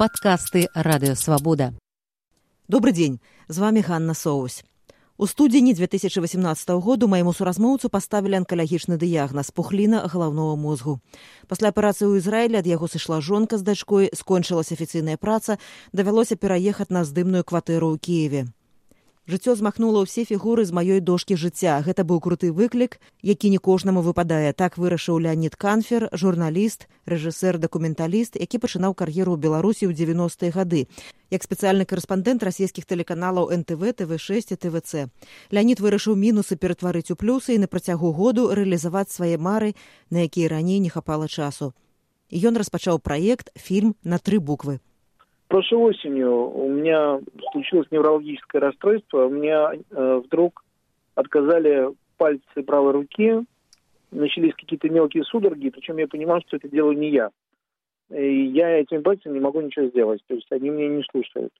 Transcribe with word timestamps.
Подкасты 0.00 0.68
Радио 0.74 1.14
Свобода. 1.14 1.74
Добрый 2.68 2.92
день, 2.92 3.20
з 3.48 3.58
вами 3.58 3.80
Ганна 3.80 4.14
Соусь. 4.14 4.64
У 5.16 5.26
студзені 5.26 5.74
2018 5.74 6.70
году 6.70 7.08
майму 7.08 7.34
суразмоўцу 7.34 7.90
паставілі 7.92 8.40
анкалагічны 8.40 8.96
дыягназ 8.96 9.52
пухліна 9.52 10.08
галаўнога 10.08 10.56
мозгу. 10.56 11.00
Пасля 11.48 11.68
аперацыі 11.68 12.08
ў 12.08 12.24
Ізраілі 12.24 12.56
ад 12.56 12.66
яго 12.66 12.88
сышла 12.88 13.20
жонка 13.20 13.60
з 13.60 13.62
дачкой, 13.62 14.08
скончылася 14.16 14.72
афіцыйная 14.72 15.20
праца, 15.20 15.60
давялося 15.92 16.40
пераехаць 16.40 16.88
на 16.88 17.04
здымную 17.04 17.44
кватэру 17.44 17.92
ў 17.92 18.00
Киеве. 18.00 18.48
Жыццё 19.25 19.55
змахнула 19.57 20.05
ўсе 20.05 20.21
фігуры 20.21 20.69
з 20.69 20.71
маёй 20.77 21.01
дошкі 21.01 21.33
жыцця. 21.33 21.81
Гэта 21.81 22.05
быў 22.05 22.21
круты 22.21 22.53
выклік, 22.53 23.01
які 23.25 23.49
не 23.49 23.57
кожнаму 23.57 24.05
выпадае. 24.05 24.53
Так 24.53 24.77
вырашыў 24.77 25.17
Леонид 25.17 25.57
Канфер, 25.57 26.13
журналіст, 26.13 26.85
рэжысэр, 27.09 27.57
дакументаліст, 27.57 28.37
які 28.37 28.61
пачынаў 28.61 28.93
кар'еру 28.93 29.33
ў 29.33 29.41
Беларусі 29.41 29.89
ў 29.89 29.97
90-е 29.97 30.53
гады. 30.53 30.85
Як 31.33 31.41
спецыяльны 31.41 31.89
карэспандэнт 31.89 32.45
расійскіх 32.45 32.85
тэлеканалаў 32.85 33.49
НТВ, 33.49 33.97
ТВ6 33.97 34.53
і 34.53 34.57
ТВЦ. 34.61 35.09
Леонид 35.49 35.81
вырашыў 35.81 36.13
мінусы 36.13 36.53
ператварыць 36.53 37.09
у 37.09 37.17
плюсы 37.17 37.57
і 37.57 37.65
на 37.65 37.67
працягу 37.67 38.13
году 38.13 38.53
рэалізаваць 38.53 39.09
свае 39.09 39.41
мары, 39.41 39.73
на 40.13 40.21
якія 40.29 40.53
раней 40.53 40.77
не 40.77 40.93
хапала 40.93 41.25
часу. 41.25 41.73
Ён 42.29 42.61
распачаў 42.61 43.01
праект 43.01 43.49
фільм 43.57 43.97
на 44.05 44.21
тры 44.21 44.37
буквы. 44.37 44.85
Прошлой 45.55 45.83
осенью 45.83 46.49
у 46.51 46.67
меня 46.67 47.17
случилось 47.53 47.87
неврологическое 47.89 48.61
расстройство. 48.61 49.27
У 49.27 49.29
меня 49.29 49.71
э, 49.71 50.21
вдруг 50.25 50.65
отказали 51.15 51.91
пальцы 52.17 52.61
правой 52.67 52.91
руки, 52.91 53.39
начались 54.11 54.53
какие-то 54.53 54.89
мелкие 54.89 55.23
судороги, 55.23 55.69
причем 55.69 55.95
я 55.95 56.09
понимал, 56.09 56.41
что 56.41 56.57
это 56.57 56.67
делаю 56.67 56.97
не 56.97 57.09
я. 57.09 57.29
И 58.09 58.47
я 58.47 58.81
этими 58.81 58.97
пальцами 58.97 59.35
не 59.35 59.39
могу 59.39 59.61
ничего 59.61 59.85
сделать, 59.85 60.19
то 60.27 60.35
есть 60.35 60.51
они 60.51 60.71
меня 60.71 60.89
не 60.89 61.03
слушают. 61.09 61.53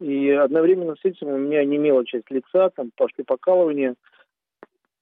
И 0.00 0.30
одновременно 0.30 0.94
с 0.94 1.04
этим 1.04 1.28
у 1.28 1.36
меня 1.36 1.62
немела 1.62 2.06
часть 2.06 2.30
лица, 2.30 2.70
там 2.70 2.90
пошли 2.96 3.22
покалывания. 3.22 3.96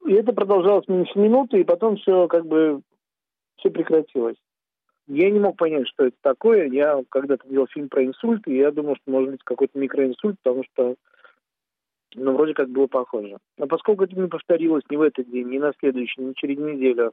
И 0.08 0.12
это 0.12 0.32
продолжалось 0.32 0.88
меньше 0.88 1.16
минуты, 1.20 1.60
и 1.60 1.64
потом 1.64 1.98
все 1.98 2.26
как 2.26 2.46
бы 2.46 2.80
все 3.58 3.70
прекратилось. 3.70 4.38
Я 5.06 5.30
не 5.30 5.38
мог 5.38 5.56
понять, 5.56 5.86
что 5.88 6.06
это 6.06 6.16
такое. 6.22 6.68
Я 6.68 7.02
когда-то 7.10 7.46
делал 7.46 7.66
фильм 7.66 7.88
про 7.88 8.04
инсульт, 8.04 8.46
и 8.46 8.56
я 8.56 8.70
думал, 8.70 8.96
что 8.96 9.10
может 9.10 9.30
быть 9.32 9.42
какой-то 9.44 9.78
микроинсульт, 9.78 10.36
потому 10.42 10.64
что 10.64 10.96
ну, 12.14 12.32
вроде 12.32 12.54
как 12.54 12.70
было 12.70 12.86
похоже. 12.86 13.36
Но 13.58 13.66
поскольку 13.66 14.04
это 14.04 14.18
не 14.18 14.28
повторилось 14.28 14.84
ни 14.88 14.96
в 14.96 15.02
этот 15.02 15.28
день, 15.28 15.48
ни 15.48 15.58
на 15.58 15.72
следующий, 15.78 16.22
ни 16.22 16.32
через 16.34 16.58
неделю, 16.58 17.12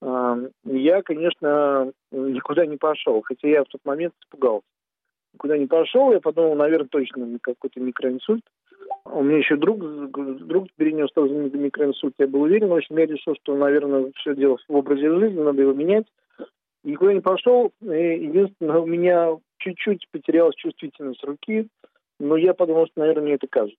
я, 0.00 1.02
конечно, 1.02 1.92
никуда 2.12 2.66
не 2.66 2.76
пошел, 2.76 3.20
хотя 3.22 3.48
я 3.48 3.64
в 3.64 3.68
тот 3.68 3.80
момент 3.84 4.14
испугался. 4.22 4.66
Никуда 5.34 5.58
не 5.58 5.66
пошел, 5.66 6.12
я 6.12 6.20
подумал, 6.20 6.54
наверное, 6.54 6.88
точно 6.88 7.38
какой-то 7.42 7.80
микроинсульт. 7.80 8.44
У 9.04 9.22
меня 9.22 9.38
еще 9.38 9.56
друг, 9.56 9.78
друг 10.10 10.68
перенес 10.76 11.10
тоже 11.12 11.32
микроинсульт, 11.34 12.14
я 12.18 12.26
был 12.26 12.42
уверен. 12.42 12.68
В 12.68 12.74
общем, 12.74 12.96
я 12.96 13.06
решил, 13.06 13.34
что, 13.42 13.56
наверное, 13.56 14.12
все 14.16 14.34
дело 14.34 14.58
в 14.68 14.74
образе 14.74 15.10
жизни, 15.10 15.40
надо 15.40 15.62
его 15.62 15.74
менять 15.74 16.06
никуда 16.86 17.12
не 17.12 17.20
пошел. 17.20 17.72
Единственное, 17.80 18.78
у 18.78 18.86
меня 18.86 19.36
чуть-чуть 19.58 20.06
потерялась 20.10 20.54
чувствительность 20.56 21.22
руки, 21.24 21.68
но 22.18 22.36
я 22.36 22.54
подумал, 22.54 22.86
что, 22.86 23.00
наверное, 23.00 23.24
мне 23.24 23.34
это 23.34 23.46
кажется. 23.46 23.78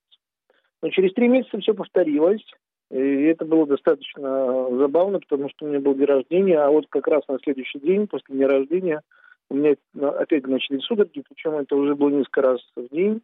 Но 0.81 0.89
через 0.89 1.13
три 1.13 1.27
месяца 1.27 1.59
все 1.59 1.73
повторилось, 1.73 2.43
и 2.91 3.23
это 3.23 3.45
было 3.45 3.65
достаточно 3.65 4.67
забавно, 4.77 5.19
потому 5.19 5.49
что 5.49 5.65
у 5.65 5.69
меня 5.69 5.79
был 5.79 5.95
день 5.95 6.05
рождения, 6.05 6.59
а 6.59 6.69
вот 6.69 6.85
как 6.89 7.07
раз 7.07 7.27
на 7.27 7.39
следующий 7.39 7.79
день, 7.79 8.07
после 8.07 8.35
дня 8.35 8.47
рождения, 8.47 9.01
у 9.49 9.55
меня 9.55 9.75
опять 10.19 10.45
начали 10.45 10.79
судороги, 10.79 11.23
причем 11.27 11.55
это 11.55 11.75
уже 11.75 11.95
было 11.95 12.09
несколько 12.09 12.41
раз 12.41 12.59
в 12.75 12.87
день. 12.89 13.21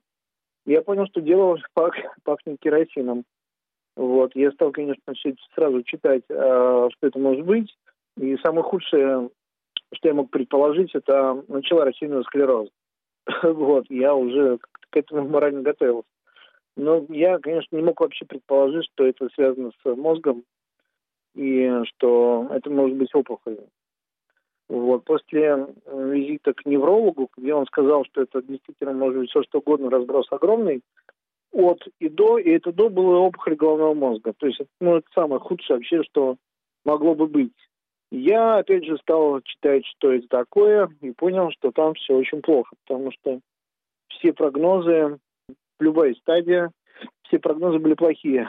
Я 0.65 0.81
понял, 0.81 1.05
что 1.07 1.21
дело 1.21 1.57
пах, 1.73 1.93
пахнет 2.23 2.57
керосином. 2.61 3.25
Вот. 3.95 4.33
Я 4.35 4.51
стал, 4.51 4.71
конечно, 4.71 5.13
сразу 5.53 5.83
читать, 5.83 6.23
а, 6.29 6.87
что 6.91 7.07
это 7.07 7.19
может 7.19 7.45
быть. 7.45 7.75
И 8.17 8.37
самое 8.37 8.63
худшее, 8.63 9.29
что 9.93 10.07
я 10.07 10.13
мог 10.13 10.29
предположить, 10.29 10.93
это 10.95 11.43
начало 11.47 11.85
рассеянного 11.85 12.23
склероза. 12.23 12.71
вот, 13.43 13.85
я 13.89 14.15
уже 14.15 14.59
к 14.89 14.97
этому 14.97 15.27
морально 15.27 15.61
готовился. 15.61 16.07
Но 16.75 17.05
я, 17.09 17.37
конечно, 17.39 17.75
не 17.75 17.83
мог 17.83 17.99
вообще 18.01 18.25
предположить, 18.25 18.85
что 18.93 19.05
это 19.05 19.29
связано 19.35 19.71
с 19.71 19.95
мозгом 19.95 20.43
и 21.35 21.69
что 21.85 22.47
это 22.51 22.69
может 22.69 22.97
быть 22.97 23.13
опухоль. 23.13 23.59
Вот. 24.69 25.03
После 25.03 25.67
визита 25.91 26.53
к 26.53 26.65
неврологу, 26.65 27.29
где 27.37 27.53
он 27.53 27.65
сказал, 27.67 28.05
что 28.05 28.21
это 28.21 28.41
действительно 28.41 28.93
может 28.93 29.19
быть 29.19 29.29
все 29.29 29.43
что 29.43 29.59
угодно, 29.59 29.89
разброс 29.89 30.27
огромный, 30.31 30.81
от 31.51 31.87
и 31.99 32.09
до, 32.09 32.39
и 32.39 32.49
это 32.49 32.71
до 32.71 32.89
было 32.89 33.17
опухоль 33.17 33.55
головного 33.55 33.93
мозга. 33.93 34.33
То 34.33 34.47
есть 34.47 34.61
ну, 34.81 34.97
это 34.97 35.07
самое 35.13 35.39
худшее 35.39 35.77
вообще, 35.77 36.03
что 36.03 36.37
могло 36.85 37.13
бы 37.13 37.27
быть. 37.27 37.53
Я, 38.15 38.57
опять 38.57 38.85
же, 38.85 38.95
стал 38.99 39.41
читать, 39.41 39.83
что 39.87 40.13
это 40.13 40.27
такое, 40.27 40.87
и 41.01 41.09
понял, 41.13 41.49
что 41.49 41.71
там 41.71 41.95
все 41.95 42.15
очень 42.15 42.43
плохо, 42.43 42.75
потому 42.85 43.11
что 43.11 43.39
все 44.07 44.33
прогнозы, 44.33 45.17
любая 45.79 46.13
стадия, 46.13 46.69
все 47.23 47.39
прогнозы 47.39 47.79
были 47.79 47.95
плохие. 47.95 48.47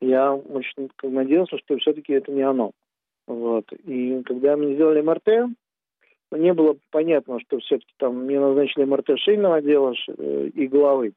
Я 0.00 0.32
очень 0.32 0.88
надеялся, 1.02 1.58
что 1.58 1.78
все-таки 1.78 2.12
это 2.12 2.30
не 2.30 2.42
оно. 2.42 2.70
Вот. 3.26 3.64
И 3.72 4.22
когда 4.22 4.56
мне 4.56 4.74
сделали 4.74 5.00
МРТ, 5.00 5.52
не 6.30 6.54
было 6.54 6.76
понятно, 6.92 7.40
что 7.40 7.58
все-таки 7.58 7.92
там 7.96 8.18
мне 8.18 8.38
назначили 8.38 8.84
МРТ 8.84 9.18
шейного 9.18 9.56
отдела 9.56 9.94
э, 10.06 10.50
и 10.54 10.68
головы. 10.68 11.12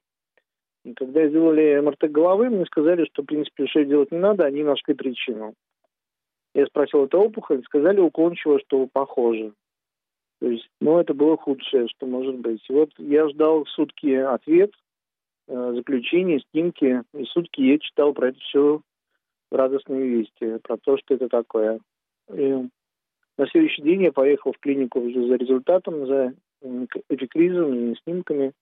И 0.85 0.93
когда 0.95 1.27
сделали 1.27 1.79
МРТ 1.79 2.09
головы, 2.09 2.49
мне 2.49 2.65
сказали, 2.65 3.05
что, 3.05 3.21
в 3.21 3.27
принципе, 3.27 3.67
шею 3.67 3.85
делать 3.85 4.11
не 4.11 4.17
надо, 4.17 4.43
они 4.43 4.63
нашли 4.63 4.95
причину. 4.95 5.53
Я 6.53 6.65
спросил, 6.67 7.05
это 7.05 7.17
опухоль? 7.17 7.63
Сказали 7.63 7.99
уклончиво, 7.99 8.59
что 8.59 8.87
похоже. 8.91 9.53
То 10.39 10.49
есть, 10.49 10.67
ну, 10.81 10.99
это 10.99 11.13
было 11.13 11.37
худшее, 11.37 11.87
что 11.87 12.05
может 12.05 12.35
быть. 12.35 12.63
И 12.69 12.73
вот 12.73 12.91
я 12.97 13.27
ждал 13.29 13.65
сутки 13.65 14.13
ответ, 14.13 14.71
э, 15.47 15.73
заключение, 15.75 16.41
снимки, 16.51 17.01
и 17.13 17.23
сутки 17.25 17.61
я 17.61 17.79
читал 17.79 18.13
про 18.13 18.29
это 18.29 18.39
все 18.39 18.81
радостные 19.51 20.07
вести, 20.07 20.59
про 20.59 20.77
то, 20.77 20.97
что 20.97 21.13
это 21.15 21.29
такое. 21.29 21.79
И 22.33 22.67
на 23.37 23.47
следующий 23.47 23.81
день 23.81 24.03
я 24.03 24.11
поехал 24.11 24.51
в 24.51 24.59
клинику 24.59 24.99
уже 24.99 25.25
за 25.27 25.35
результатом, 25.35 26.05
за 26.05 26.33
эпикризом 27.09 27.91
и 27.91 27.95
снимками. 28.03 28.53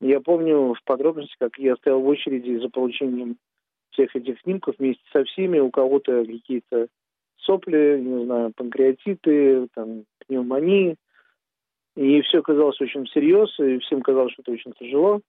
Я 0.00 0.20
помню 0.20 0.74
в 0.74 0.82
подробности, 0.84 1.34
как 1.38 1.58
я 1.58 1.76
стоял 1.76 2.00
в 2.00 2.06
очереди 2.06 2.58
за 2.58 2.70
получением 2.70 3.36
всех 3.90 4.14
этих 4.16 4.40
снимков 4.40 4.76
вместе 4.78 5.02
со 5.12 5.24
всеми, 5.24 5.58
у 5.58 5.70
кого-то 5.70 6.24
какие-то 6.24 6.88
сопли, 7.44 8.00
не 8.00 8.24
знаю, 8.24 8.52
панкреатиты, 8.54 9.68
там, 9.74 10.04
пневмонии. 10.26 10.96
И 11.96 12.20
все 12.22 12.42
казалось 12.42 12.80
очень 12.80 13.04
всерьез, 13.06 13.58
и 13.58 13.78
всем 13.78 14.02
казалось, 14.02 14.32
что 14.32 14.42
это 14.42 14.52
очень 14.52 14.72
тяжело. 14.72 15.20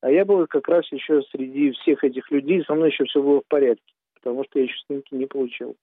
А 0.00 0.10
я 0.10 0.24
был 0.24 0.46
как 0.46 0.68
раз 0.68 0.90
еще 0.92 1.22
среди 1.30 1.72
всех 1.72 2.04
этих 2.04 2.30
людей, 2.30 2.64
со 2.64 2.74
мной 2.74 2.90
еще 2.90 3.04
все 3.04 3.22
было 3.22 3.40
в 3.40 3.48
порядке, 3.48 3.94
потому 4.14 4.44
что 4.44 4.58
я 4.58 4.64
еще 4.64 4.78
снимки 4.86 5.14
не 5.14 5.26
получил. 5.26 5.76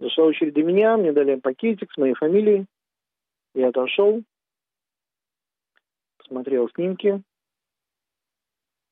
Зашла 0.00 0.24
очередь 0.24 0.54
до 0.54 0.62
меня, 0.62 0.96
мне 0.96 1.12
дали 1.12 1.36
пакетик 1.36 1.92
с 1.92 1.96
моей 1.96 2.14
фамилией. 2.14 2.66
Я 3.54 3.68
отошел, 3.68 4.22
посмотрел 6.18 6.68
снимки, 6.70 7.22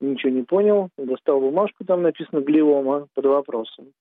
ничего 0.00 0.30
не 0.30 0.42
понял, 0.42 0.90
достал 0.96 1.40
бумажку, 1.40 1.84
там 1.84 2.02
написано 2.02 2.40
глиома 2.40 3.08
под 3.14 3.26
вопросом. 3.26 3.92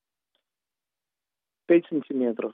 5 1.72 1.86
сантиметров. 1.88 2.52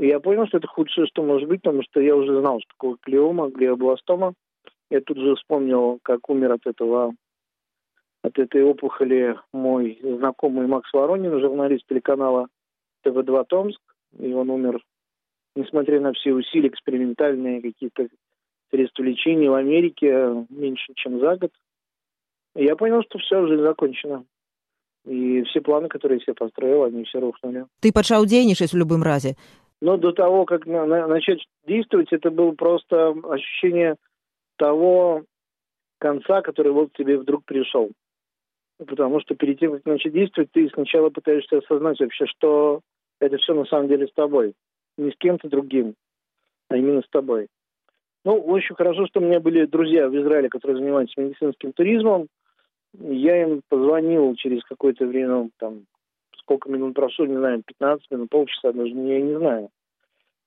Я 0.00 0.18
понял, 0.18 0.48
что 0.48 0.58
это 0.58 0.66
худшее, 0.66 1.06
что 1.06 1.22
может 1.22 1.48
быть, 1.48 1.62
потому 1.62 1.84
что 1.84 2.00
я 2.00 2.16
уже 2.16 2.40
знал, 2.40 2.58
что 2.58 2.68
такое 2.72 2.96
глиома, 3.06 3.50
глиобластома. 3.50 4.34
Я 4.90 5.00
тут 5.00 5.16
же 5.16 5.36
вспомнил, 5.36 6.00
как 6.02 6.28
умер 6.28 6.50
от 6.54 6.66
этого 6.66 7.14
от 8.22 8.36
этой 8.36 8.64
опухоли 8.64 9.38
мой 9.52 9.96
знакомый 10.02 10.66
Макс 10.66 10.92
Воронин, 10.92 11.38
журналист 11.38 11.86
телеканала 11.88 12.48
ТВ-2 13.04 13.44
Томск. 13.48 13.80
И 14.18 14.32
он 14.32 14.50
умер, 14.50 14.82
несмотря 15.54 16.00
на 16.00 16.14
все 16.14 16.32
усилия, 16.32 16.70
экспериментальные 16.70 17.62
какие-то 17.62 18.08
средства 18.70 19.04
лечения 19.04 19.50
в 19.50 19.54
Америке 19.54 20.44
меньше, 20.50 20.94
чем 20.96 21.20
за 21.20 21.36
год. 21.36 21.52
Я 22.56 22.74
понял, 22.74 23.04
что 23.04 23.20
все 23.20 23.40
уже 23.40 23.56
закончено. 23.62 24.24
И 25.08 25.42
все 25.44 25.60
планы, 25.60 25.88
которые 25.88 26.18
я 26.18 26.24
себе 26.24 26.34
построил, 26.34 26.84
они 26.84 27.04
все 27.04 27.18
рухнули. 27.18 27.64
Ты 27.80 27.92
пачаў 27.92 28.26
дзейнічаць 28.28 28.72
в 28.72 28.76
любым 28.76 29.02
разе? 29.02 29.36
Но 29.80 29.96
до 29.96 30.12
того, 30.12 30.44
как 30.44 30.66
на, 30.66 30.84
на, 30.86 31.06
начать 31.06 31.40
действовать, 31.66 32.12
это 32.12 32.30
было 32.30 32.52
просто 32.52 33.14
ощущение 33.30 33.96
того 34.56 35.24
конца, 35.98 36.42
который 36.42 36.72
вот 36.72 36.92
тебе 36.92 37.16
вдруг 37.16 37.44
пришел. 37.44 37.90
Потому 38.78 39.20
что 39.20 39.34
перед 39.34 39.58
тем, 39.58 39.72
как 39.72 39.86
начать 39.86 40.12
действовать, 40.12 40.50
ты 40.52 40.68
сначала 40.74 41.10
пытаешься 41.10 41.58
осознать 41.58 42.00
вообще, 42.00 42.26
что 42.26 42.80
это 43.20 43.38
все 43.38 43.54
на 43.54 43.64
самом 43.64 43.88
деле 43.88 44.06
с 44.06 44.12
тобой. 44.12 44.54
Не 44.98 45.10
с 45.10 45.16
кем-то 45.16 45.48
другим, 45.48 45.94
а 46.68 46.76
именно 46.76 47.02
с 47.02 47.08
тобой. 47.08 47.48
Ну, 48.24 48.34
очень 48.34 48.74
хорошо, 48.74 49.06
что 49.06 49.20
у 49.20 49.22
меня 49.22 49.40
были 49.40 49.64
друзья 49.64 50.08
в 50.08 50.16
Израиле, 50.16 50.48
которые 50.48 50.78
занимаются 50.78 51.20
медицинским 51.20 51.72
туризмом. 51.72 52.26
Я 53.00 53.42
им 53.42 53.62
позвонил 53.68 54.34
через 54.34 54.64
какое-то 54.64 55.06
время, 55.06 55.28
ну, 55.28 55.50
там, 55.58 55.86
сколько 56.38 56.70
минут 56.70 56.94
прошло, 56.94 57.26
не 57.26 57.36
знаю, 57.36 57.62
15 57.64 58.10
минут, 58.10 58.30
полчаса, 58.30 58.72
даже 58.72 58.90
я 58.90 59.20
не 59.20 59.36
знаю. 59.36 59.70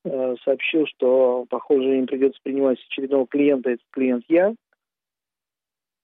Э, 0.04 0.36
сообщил, 0.44 0.86
что, 0.88 1.46
похоже, 1.50 1.98
им 1.98 2.08
придется 2.08 2.40
принимать 2.44 2.80
очередного 2.90 3.28
клиента, 3.28 3.70
этот 3.70 3.86
клиент 3.92 4.26
я. 4.28 4.54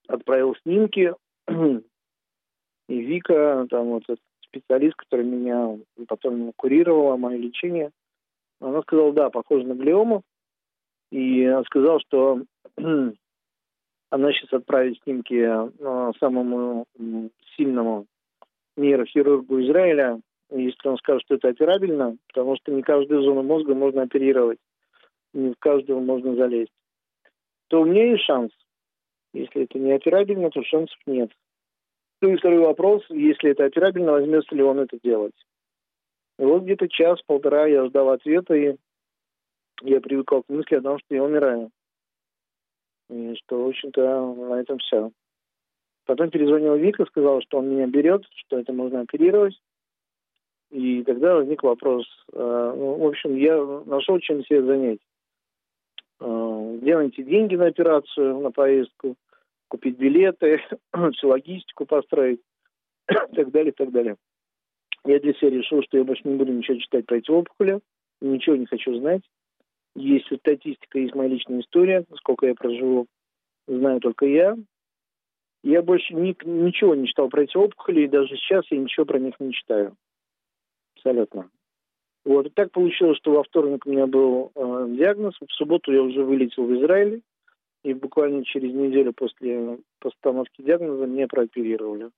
Отправил 0.06 0.54
снимки. 0.62 1.12
И 2.88 3.00
Вика, 3.02 3.66
там 3.68 3.88
вот 3.88 4.04
этот 4.04 4.20
специалист, 4.40 4.96
который 4.96 5.26
меня 5.26 5.78
потом 6.06 6.52
курировала, 6.56 7.16
мое 7.16 7.36
лечение, 7.36 7.90
она 8.60 8.80
сказала, 8.82 9.12
да, 9.12 9.30
похоже 9.30 9.66
на 9.66 9.74
глиому. 9.74 10.22
И 11.10 11.46
сказал, 11.66 12.00
что 12.00 12.42
она 14.10 14.32
сейчас 14.32 14.52
отправит 14.52 14.98
снимки 15.02 15.34
э, 15.34 16.12
самому 16.18 16.86
сильному 17.56 18.06
нейрохирургу 18.76 19.60
Израиля, 19.62 20.20
если 20.50 20.88
он 20.88 20.96
скажет, 20.98 21.22
что 21.22 21.34
это 21.34 21.48
операбельно, 21.48 22.16
потому 22.28 22.56
что 22.56 22.72
не 22.72 22.82
каждую 22.82 23.22
зону 23.22 23.42
мозга 23.42 23.74
можно 23.74 24.02
оперировать, 24.02 24.58
не 25.34 25.52
в 25.52 25.58
каждую 25.58 26.00
можно 26.00 26.34
залезть, 26.34 26.72
то 27.68 27.82
у 27.82 27.84
меня 27.84 28.12
есть 28.12 28.24
шанс. 28.24 28.50
Если 29.34 29.64
это 29.64 29.78
не 29.78 29.92
операбельно, 29.92 30.50
то 30.50 30.62
шансов 30.62 30.98
нет. 31.06 31.30
Ну 32.22 32.30
и 32.30 32.36
второй 32.36 32.60
вопрос, 32.60 33.04
если 33.10 33.50
это 33.50 33.66
операбельно, 33.66 34.12
возьмется 34.12 34.54
ли 34.54 34.62
он 34.62 34.78
это 34.80 34.98
делать. 35.02 35.34
И 36.38 36.44
вот 36.44 36.62
где-то 36.62 36.88
час-полтора 36.88 37.66
я 37.66 37.84
ждал 37.86 38.10
ответа, 38.10 38.54
и 38.54 38.76
я 39.82 40.00
привыкал 40.00 40.42
к 40.42 40.48
мысли 40.48 40.76
о 40.76 40.80
том, 40.80 40.98
что 40.98 41.14
я 41.14 41.22
умираю. 41.22 41.70
И 43.10 43.34
что, 43.36 43.64
в 43.64 43.68
общем-то, 43.68 44.34
на 44.34 44.60
этом 44.60 44.78
все. 44.78 45.10
Потом 46.04 46.30
перезвонил 46.30 46.76
Вика, 46.76 47.04
сказал, 47.06 47.42
что 47.42 47.58
он 47.58 47.70
меня 47.70 47.86
берет, 47.86 48.24
что 48.34 48.58
это 48.58 48.72
можно 48.72 49.00
оперировать. 49.00 49.58
И 50.70 51.02
тогда 51.04 51.34
возник 51.34 51.62
вопрос. 51.62 52.06
Э, 52.32 52.74
ну, 52.76 52.94
в 52.96 53.06
общем, 53.06 53.36
я 53.36 53.56
нашел 53.86 54.18
чем 54.18 54.44
себе 54.44 54.62
занять. 54.62 55.00
Э, 56.20 56.78
где 56.80 56.96
найти 56.96 57.22
деньги 57.22 57.56
на 57.56 57.66
операцию, 57.66 58.38
на 58.40 58.50
поездку, 58.50 59.16
купить 59.68 59.96
билеты, 59.96 60.62
всю 61.14 61.28
логистику 61.28 61.86
построить, 61.86 62.40
и 63.10 63.14
так 63.36 63.50
далее, 63.50 63.72
и 63.72 63.74
так 63.74 63.90
далее. 63.90 64.16
Я 65.04 65.20
для 65.20 65.32
себя 65.34 65.50
решил, 65.50 65.82
что 65.82 65.96
я 65.96 66.04
больше 66.04 66.22
не 66.24 66.36
буду 66.36 66.52
ничего 66.52 66.78
читать 66.78 67.06
про 67.06 67.16
эти 67.16 67.30
опухоли, 67.30 67.80
ничего 68.20 68.56
не 68.56 68.66
хочу 68.66 68.94
знать. 68.98 69.22
Есть 69.94 70.26
статистика, 70.36 70.98
есть 70.98 71.14
моя 71.14 71.28
личная 71.28 71.60
история, 71.60 72.04
сколько 72.16 72.46
я 72.46 72.54
проживу, 72.54 73.06
знаю 73.66 74.00
только 74.00 74.26
я. 74.26 74.56
Я 75.64 75.82
больше 75.82 76.14
ни, 76.14 76.36
ничего 76.44 76.94
не 76.94 77.08
читал 77.08 77.28
про 77.28 77.42
эти 77.42 77.56
опухоли, 77.56 78.02
и 78.02 78.08
даже 78.08 78.36
сейчас 78.36 78.64
я 78.70 78.78
ничего 78.78 79.06
про 79.06 79.18
них 79.18 79.34
не 79.40 79.52
читаю. 79.52 79.96
Абсолютно. 80.96 81.50
Вот. 82.24 82.46
И 82.46 82.50
так 82.50 82.70
получилось, 82.72 83.18
что 83.18 83.32
во 83.32 83.42
вторник 83.42 83.86
у 83.86 83.90
меня 83.90 84.06
был 84.06 84.52
э, 84.54 84.86
диагноз, 84.90 85.34
в 85.40 85.52
субботу 85.52 85.92
я 85.92 86.02
уже 86.02 86.22
вылетел 86.22 86.64
в 86.64 86.74
Израиль, 86.74 87.22
и 87.84 87.94
буквально 87.94 88.44
через 88.44 88.72
неделю 88.72 89.12
после 89.12 89.78
постановки 89.98 90.62
диагноза 90.62 91.06
меня 91.06 91.26
прооперировали. 91.26 92.10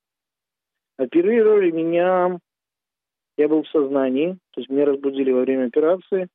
Оперировали 0.96 1.70
меня, 1.70 2.38
я 3.36 3.48
был 3.48 3.62
в 3.62 3.68
сознании, 3.68 4.36
то 4.50 4.60
есть 4.60 4.68
меня 4.68 4.86
разбудили 4.86 5.30
во 5.30 5.42
время 5.42 5.66
операции, 5.66 6.28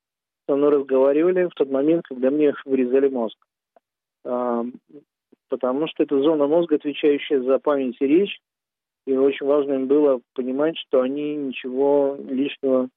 со 0.47 0.55
мной 0.55 0.71
разговаривали 0.71 1.45
в 1.45 1.55
тот 1.55 1.69
момент, 1.69 2.03
когда 2.07 2.29
мне 2.31 2.53
вырезали 2.65 3.07
мозг. 3.07 3.37
А, 4.25 4.65
потому 5.49 5.87
что 5.87 6.03
это 6.03 6.21
зона 6.21 6.47
мозга, 6.47 6.75
отвечающая 6.75 7.41
за 7.41 7.59
память 7.59 7.97
и 7.99 8.07
речь, 8.07 8.39
и 9.05 9.15
очень 9.15 9.45
важно 9.45 9.73
им 9.73 9.87
было 9.87 10.19
понимать, 10.33 10.77
что 10.77 11.01
они 11.01 11.35
ничего 11.35 12.17
лишнего 12.27 12.89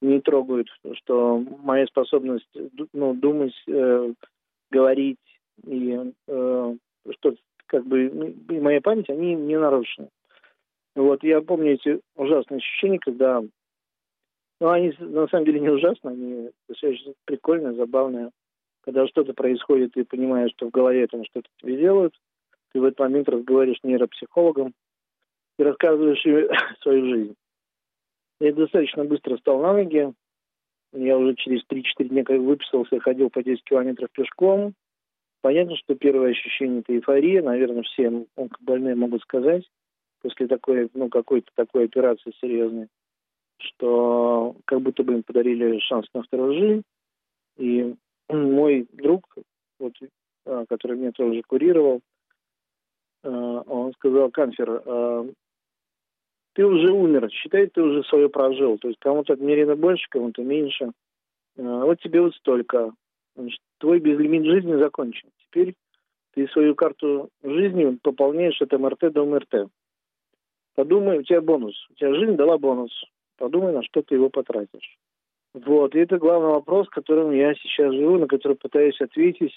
не 0.00 0.20
трогают, 0.20 0.68
что 0.94 1.38
моя 1.62 1.86
способность 1.86 2.48
ну, 2.92 3.14
думать, 3.14 3.54
э, 3.68 4.12
говорить 4.70 5.18
и 5.64 6.12
э, 6.26 6.76
что 7.10 7.34
как 7.66 7.86
бы 7.86 8.34
и 8.50 8.60
моя 8.60 8.80
память, 8.80 9.08
они 9.08 9.34
не 9.34 9.56
нарушены. 9.56 10.08
Вот 10.96 11.22
я 11.22 11.40
помню 11.40 11.74
эти 11.74 12.00
ужасные 12.16 12.58
ощущения, 12.58 12.98
когда 12.98 13.42
ну, 14.62 14.70
они 14.70 14.92
на 15.00 15.26
самом 15.26 15.44
деле 15.44 15.58
не 15.58 15.70
ужасные, 15.70 16.12
они 16.12 16.50
достаточно 16.68 17.14
прикольные, 17.24 17.74
забавные. 17.74 18.30
Когда 18.82 19.08
что-то 19.08 19.34
происходит, 19.34 19.94
ты 19.94 20.04
понимаешь, 20.04 20.52
что 20.52 20.68
в 20.68 20.70
голове 20.70 21.08
там 21.08 21.24
что-то 21.24 21.48
тебе 21.60 21.78
делают, 21.78 22.14
ты 22.72 22.80
в 22.80 22.84
этот 22.84 23.00
момент 23.00 23.28
разговариваешь 23.28 23.80
с 23.80 23.84
нейропсихологом 23.84 24.72
и 25.58 25.62
рассказываешь 25.64 26.24
им 26.24 26.48
свою 26.80 27.06
жизнь. 27.06 27.34
Я 28.38 28.52
достаточно 28.52 29.04
быстро 29.04 29.36
встал 29.36 29.60
на 29.60 29.72
ноги. 29.72 30.12
Я 30.92 31.18
уже 31.18 31.34
через 31.34 31.64
3-4 31.66 32.04
дня, 32.04 32.22
как 32.22 32.38
выписался, 32.38 33.00
ходил 33.00 33.30
по 33.30 33.42
10 33.42 33.64
километров 33.64 34.10
пешком. 34.12 34.74
Понятно, 35.40 35.74
что 35.74 35.96
первое 35.96 36.30
ощущение– 36.30 36.80
это 36.86 36.94
эйфория. 36.94 37.42
Наверное, 37.42 37.82
все 37.82 38.26
онкобольные 38.36 38.94
могут 38.94 39.22
сказать 39.22 39.68
после 40.20 40.46
такой, 40.46 40.88
ну, 40.94 41.08
какой-то 41.08 41.50
такой 41.56 41.86
операции 41.86 42.32
серьезной, 42.40 42.86
что 43.62 44.56
как 44.64 44.80
будто 44.80 45.02
бы 45.02 45.14
им 45.14 45.22
подарили 45.22 45.78
шанс 45.80 46.06
на 46.14 46.22
вторую 46.22 46.54
жизнь. 46.54 46.82
И 47.58 47.94
мой 48.28 48.86
друг, 48.92 49.26
вот, 49.78 49.92
а, 50.46 50.64
который 50.66 50.96
меня 50.96 51.12
тоже 51.12 51.42
курировал, 51.42 52.00
а, 53.22 53.28
он 53.28 53.92
сказал, 53.94 54.30
Канфер, 54.30 54.82
а, 54.84 55.26
ты 56.54 56.66
уже 56.66 56.90
умер, 56.90 57.30
считай, 57.30 57.66
ты 57.66 57.82
уже 57.82 58.02
свое 58.04 58.28
прожил. 58.28 58.78
То 58.78 58.88
есть 58.88 59.00
кому-то 59.00 59.34
отмерено 59.34 59.76
больше, 59.76 60.06
кому-то 60.10 60.42
меньше. 60.42 60.92
Вот 61.56 62.00
тебе 62.00 62.20
вот 62.20 62.34
столько. 62.34 62.92
Значит, 63.36 63.60
твой 63.78 64.00
безлимит 64.00 64.44
жизни 64.44 64.74
закончен. 64.76 65.30
Теперь 65.38 65.74
ты 66.34 66.46
свою 66.48 66.74
карту 66.74 67.30
жизни 67.42 67.98
пополняешь 68.02 68.60
от 68.60 68.72
МРТ 68.72 69.12
до 69.12 69.24
МРТ. 69.24 69.70
Подумай, 70.74 71.18
у 71.18 71.22
тебя 71.22 71.40
бонус. 71.40 71.74
У 71.90 71.94
тебя 71.94 72.14
жизнь 72.14 72.36
дала 72.36 72.58
бонус. 72.58 72.92
Подумай, 73.42 73.72
на 73.72 73.82
что 73.82 74.02
ты 74.02 74.14
его 74.14 74.30
потратишь. 74.30 74.96
Вот, 75.52 75.96
и 75.96 75.98
это 75.98 76.16
главный 76.18 76.50
вопрос, 76.50 76.88
которым 76.88 77.32
я 77.32 77.54
сейчас 77.54 77.92
живу, 77.92 78.16
на 78.16 78.28
который 78.28 78.56
пытаюсь 78.56 79.00
ответить, 79.00 79.52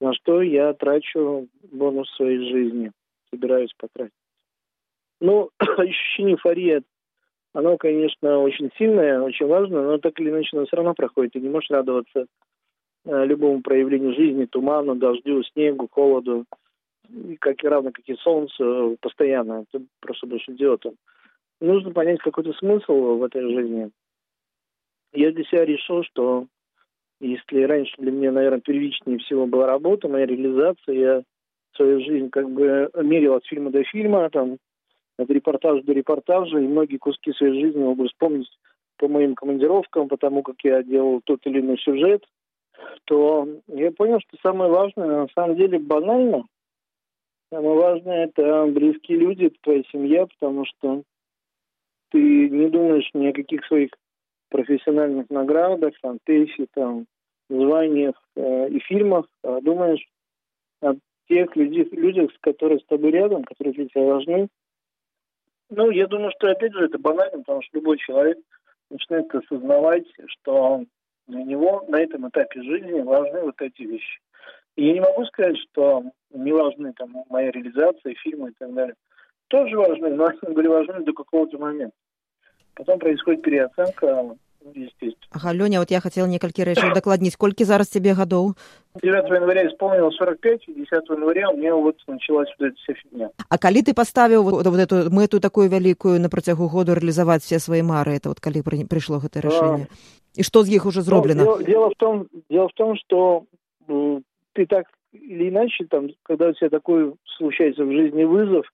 на 0.00 0.14
что 0.14 0.40
я 0.40 0.72
трачу 0.74 1.48
бонус 1.72 2.08
своей 2.14 2.48
жизни, 2.48 2.92
собираюсь 3.30 3.72
потратить. 3.76 4.14
Ну, 5.20 5.50
ощущение 5.58 6.36
эйфории, 6.36 6.82
оно, 7.54 7.76
конечно, 7.76 8.38
очень 8.38 8.70
сильное, 8.78 9.20
очень 9.20 9.48
важно, 9.48 9.82
но 9.82 9.98
так 9.98 10.20
или 10.20 10.30
иначе 10.30 10.56
оно 10.56 10.66
все 10.66 10.76
равно 10.76 10.94
проходит. 10.94 11.32
Ты 11.32 11.40
не 11.40 11.48
можешь 11.48 11.70
радоваться 11.70 12.26
э, 13.04 13.24
любому 13.26 13.62
проявлению 13.62 14.14
жизни, 14.14 14.44
туману, 14.44 14.94
дождю, 14.94 15.42
снегу, 15.42 15.88
холоду, 15.90 16.44
и 17.08 17.34
как 17.34 17.64
и 17.64 17.66
равно, 17.66 17.90
как 17.90 18.08
и 18.08 18.14
солнце, 18.14 18.96
постоянно. 19.00 19.64
Ты 19.72 19.84
просто 19.98 20.28
будешь 20.28 20.48
идиотом. 20.48 20.94
Нужно 21.60 21.92
понять 21.92 22.20
какой-то 22.20 22.52
смысл 22.54 23.18
в 23.18 23.22
этой 23.22 23.42
жизни. 23.42 23.90
Я 25.12 25.32
для 25.32 25.44
себя 25.44 25.64
решил, 25.64 26.02
что 26.04 26.46
если 27.20 27.62
раньше 27.64 27.94
для 27.98 28.10
меня, 28.10 28.32
наверное, 28.32 28.60
первичнее 28.60 29.18
всего 29.18 29.46
была 29.46 29.66
работа, 29.66 30.08
моя 30.08 30.24
реализация, 30.24 30.94
я 30.94 31.22
свою 31.76 32.00
жизнь 32.00 32.30
как 32.30 32.50
бы 32.50 32.90
мерил 33.02 33.34
от 33.34 33.44
фильма 33.44 33.70
до 33.70 33.84
фильма, 33.84 34.30
там, 34.30 34.56
от 35.18 35.28
репортажа 35.28 35.82
до 35.82 35.92
репортажа, 35.92 36.58
и 36.58 36.66
многие 36.66 36.96
куски 36.96 37.32
своей 37.32 37.60
жизни 37.60 37.82
могу 37.82 38.06
вспомнить 38.06 38.48
по 38.96 39.08
моим 39.08 39.34
командировкам, 39.34 40.08
потому 40.08 40.42
как 40.42 40.56
я 40.62 40.82
делал 40.82 41.20
тот 41.24 41.40
или 41.44 41.60
иной 41.60 41.78
сюжет, 41.78 42.24
то 43.04 43.46
я 43.66 43.92
понял, 43.92 44.20
что 44.20 44.38
самое 44.42 44.70
важное, 44.70 45.06
на 45.06 45.28
самом 45.34 45.56
деле, 45.56 45.78
банально. 45.78 46.44
Самое 47.52 47.76
важное– 47.76 48.24
это 48.26 48.66
близкие 48.66 49.18
люди, 49.18 49.46
это 49.46 49.56
твоя 49.60 49.82
семья, 49.90 50.26
потому 50.26 50.64
что 50.64 51.02
ты 52.10 52.48
не 52.48 52.68
думаешь 52.68 53.08
ни 53.14 53.26
о 53.28 53.32
каких 53.32 53.64
своих 53.66 53.90
профессиональных 54.48 55.30
наградах, 55.30 55.94
там, 56.02 56.18
тейсе, 56.24 56.66
там, 56.74 57.06
званиях 57.48 58.14
э, 58.36 58.68
и 58.68 58.78
фильмах, 58.80 59.26
а 59.42 59.60
думаешь 59.60 60.04
о 60.82 60.94
тех 61.28 61.54
людях, 61.56 61.92
людях, 61.92 62.30
которые 62.40 62.80
с 62.80 62.84
тобой 62.86 63.10
рядом, 63.10 63.44
которые 63.44 63.74
для 63.74 63.88
тебя 63.88 64.04
важны. 64.04 64.48
Ну, 65.70 65.90
я 65.90 66.06
думаю, 66.06 66.32
что, 66.36 66.50
опять 66.50 66.72
же, 66.72 66.84
это 66.84 66.98
банально, 66.98 67.38
потому 67.38 67.62
что 67.62 67.78
любой 67.78 67.98
человек 67.98 68.38
начинает 68.90 69.32
осознавать, 69.34 70.06
что 70.26 70.84
для 71.28 71.42
него 71.44 71.84
на 71.88 72.00
этом 72.00 72.28
этапе 72.28 72.62
жизни 72.62 73.00
важны 73.00 73.42
вот 73.42 73.60
эти 73.60 73.82
вещи. 73.82 74.20
И 74.76 74.86
я 74.86 74.94
не 74.94 75.00
могу 75.00 75.24
сказать, 75.26 75.56
что 75.58 76.04
не 76.30 76.52
важны 76.52 76.92
там 76.94 77.24
моя 77.28 77.50
реализация, 77.50 78.14
фильмы 78.14 78.50
и 78.50 78.54
так 78.58 78.72
далее 78.74 78.94
Тоже 79.49 79.77
важны, 79.77 80.09
но 80.15 80.25
они 80.25 80.53
были 80.53 80.67
важны 80.67 81.03
до 81.03 81.13
какого-то 81.13 81.57
момента. 81.57 81.95
Потом 82.73 82.99
происходит 82.99 83.41
переоценка, 83.41 84.35
естественно. 84.73 85.15
Ага, 85.31 85.53
Лёня, 85.53 85.79
вот 85.79 85.91
я 85.91 85.99
хотела 85.99 86.25
некалькі 86.27 86.65
рэчаў 86.65 86.93
дакладніць 86.95 87.35
колькі 87.35 87.63
зараз 87.63 87.89
тебе 87.89 88.13
гадоў 88.13 88.55
9 89.03 89.29
января 89.29 89.67
исполнилось 89.67 90.15
45 90.15 90.69
и 90.69 90.73
10 90.73 91.09
января 91.09 91.49
у 91.49 91.57
меня 91.57 91.75
вот 91.75 91.97
началась 92.07 92.49
вот 92.57 92.69
эта 92.69 92.75
вся 92.77 92.93
фигня 92.93 93.29
А 93.49 93.57
калі 93.57 93.83
ты 93.83 93.93
паставіў 93.93 94.43
вот, 94.43 94.65
вот 94.65 94.79
эту 94.79 95.11
мэту 95.11 95.39
такую 95.39 95.69
вялікую 95.69 96.19
на 96.19 96.29
працягу 96.29 96.67
году 96.67 96.93
реалізаваць 96.93 97.43
все 97.43 97.59
свои 97.59 97.81
мары 97.81 98.15
это 98.15 98.29
вот 98.29 98.39
калі 98.39 98.61
пры, 98.61 98.87
прыйшло 98.87 99.19
гэта 99.19 99.41
рашэнне 99.41 99.87
і 100.35 100.43
што 100.43 100.63
з 100.63 100.69
іх 100.75 100.85
уже 100.85 101.01
зроблена 101.01 101.43
ну, 101.43 101.57
дело, 101.57 101.63
дело 101.63 101.89
в 101.89 101.95
том 101.95 102.27
дело 102.49 102.67
в 102.69 102.73
том 102.73 102.95
что 102.97 103.45
ты 104.53 104.65
так 104.65 104.87
или 105.11 105.49
иначе 105.49 105.85
там 105.85 106.09
когда 106.23 106.49
у 106.49 106.53
тебя 106.53 106.69
такой 106.69 107.13
случается 107.37 107.83
в 107.83 107.91
жизни 107.91 108.23
вызов 108.23 108.65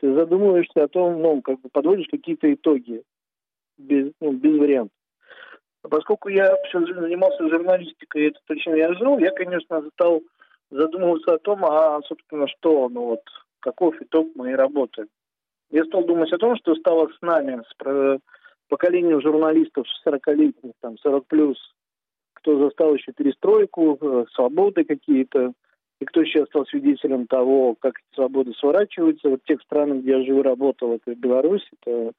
ты 0.00 0.14
задумываешься 0.14 0.84
о 0.84 0.88
том 0.88 1.20
ну 1.20 1.42
как 1.42 1.60
бы 1.60 1.68
подводишь 1.70 2.08
какие-то 2.10 2.52
итоги 2.52 3.02
без 3.78 4.12
ну, 4.20 4.32
без 4.32 4.58
вариантов 4.58 4.96
Поскольку 5.90 6.28
я 6.28 6.54
всю 6.64 6.86
жизнь 6.86 6.98
занимался 6.98 7.48
журналистикой, 7.48 8.28
это 8.28 8.40
то, 8.46 8.54
чем 8.56 8.74
я 8.74 8.92
жил, 8.94 9.18
я, 9.18 9.30
конечно, 9.30 9.82
стал 9.92 10.22
задумываться 10.70 11.34
о 11.34 11.38
том, 11.38 11.64
а, 11.64 12.00
собственно, 12.02 12.48
что, 12.48 12.88
ну 12.88 13.06
вот, 13.06 13.20
каков 13.60 14.00
итог 14.00 14.34
моей 14.34 14.54
работы. 14.54 15.06
Я 15.70 15.84
стал 15.84 16.04
думать 16.04 16.32
о 16.32 16.38
том, 16.38 16.56
что 16.56 16.74
стало 16.74 17.08
с 17.08 17.20
нами, 17.22 17.62
с 17.62 18.20
поколением 18.68 19.20
журналистов 19.20 19.86
40-летних, 20.04 20.72
там, 20.80 20.98
40 20.98 21.26
плюс, 21.26 21.58
кто 22.34 22.58
застал 22.58 22.94
еще 22.94 23.12
перестройку, 23.12 23.98
э, 24.00 24.24
свободы 24.34 24.84
какие-то, 24.84 25.52
и 26.00 26.04
кто 26.04 26.24
сейчас 26.24 26.46
стал 26.48 26.66
свидетелем 26.66 27.26
того, 27.26 27.74
как 27.78 27.94
эти 27.94 28.14
свободы 28.14 28.52
сворачиваются. 28.54 29.30
Вот 29.30 29.44
тех 29.44 29.60
странах, 29.62 29.98
где 29.98 30.18
я 30.18 30.24
живу, 30.24 30.42
работал, 30.42 30.94
это 30.94 31.14
Беларусь, 31.14 31.66
это 31.80 32.12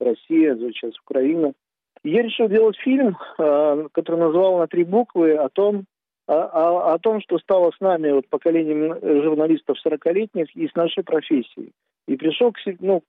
Россия, 0.00 0.56
сейчас 0.56 0.92
Украина– 1.04 1.52
я 2.04 2.22
решил 2.22 2.48
делать 2.48 2.76
фильм, 2.78 3.16
э, 3.38 3.88
который 3.92 4.20
назвал 4.20 4.58
на 4.58 4.66
три 4.66 4.84
буквы 4.84 5.34
о 5.34 5.48
том, 5.48 5.84
о, 6.26 6.34
о, 6.34 6.94
о 6.94 6.98
том, 6.98 7.20
что 7.20 7.38
стало 7.38 7.70
с 7.70 7.80
нами, 7.80 8.10
вот 8.10 8.28
поколением 8.28 8.98
журналистов 9.22 9.76
40-летних 9.84 10.54
и 10.56 10.68
с 10.68 10.74
нашей 10.74 11.04
профессией. 11.04 11.72
И 12.08 12.16
пришел 12.16 12.52
к, 12.52 12.58
ну, 12.80 13.02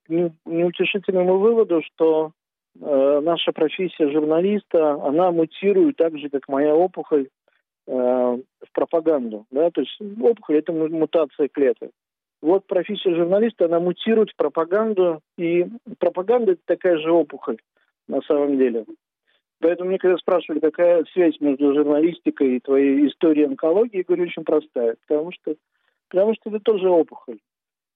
неутешительному 0.45 1.39
выводу, 1.39 1.81
что 1.81 2.31
э, 2.79 3.21
наша 3.23 3.51
профессия 3.51 4.11
журналиста, 4.11 4.93
она 5.03 5.31
мутирует 5.31 5.97
так 5.97 6.17
же, 6.17 6.29
как 6.29 6.47
моя 6.47 6.75
опухоль, 6.75 7.29
в 7.85 8.71
пропаганду. 8.73 9.45
Да? 9.51 9.69
То 9.71 9.81
есть 9.81 9.97
опухоль– 10.21 10.57
это 10.59 10.71
мутация 10.71 11.49
клеток. 11.49 11.91
Вот 12.41 12.65
профессия 12.67 13.15
журналиста, 13.15 13.65
она 13.65 13.79
мутирует 13.79 14.31
в 14.31 14.35
пропаганду, 14.35 15.21
и 15.37 15.65
пропаганда– 15.97 16.51
это 16.53 16.61
такая 16.65 16.97
же 16.97 17.11
опухоль 17.11 17.57
на 18.07 18.21
самом 18.21 18.57
деле. 18.57 18.85
Поэтому 19.59 19.89
мне 19.89 19.97
когда 19.97 20.17
спрашивали, 20.17 20.59
какая 20.59 21.05
связь 21.13 21.39
между 21.39 21.73
журналистикой 21.73 22.57
и 22.57 22.59
твоей 22.59 23.07
историей 23.07 23.45
онкологии, 23.45 23.97
я 23.97 24.03
говорю, 24.03 24.23
очень 24.23 24.43
простая. 24.43 24.97
Потому 25.07 25.31
что, 25.31 25.55
потому 26.09 26.33
что 26.35 26.49
это 26.49 26.59
тоже 26.59 26.89
опухоль. 26.89 27.39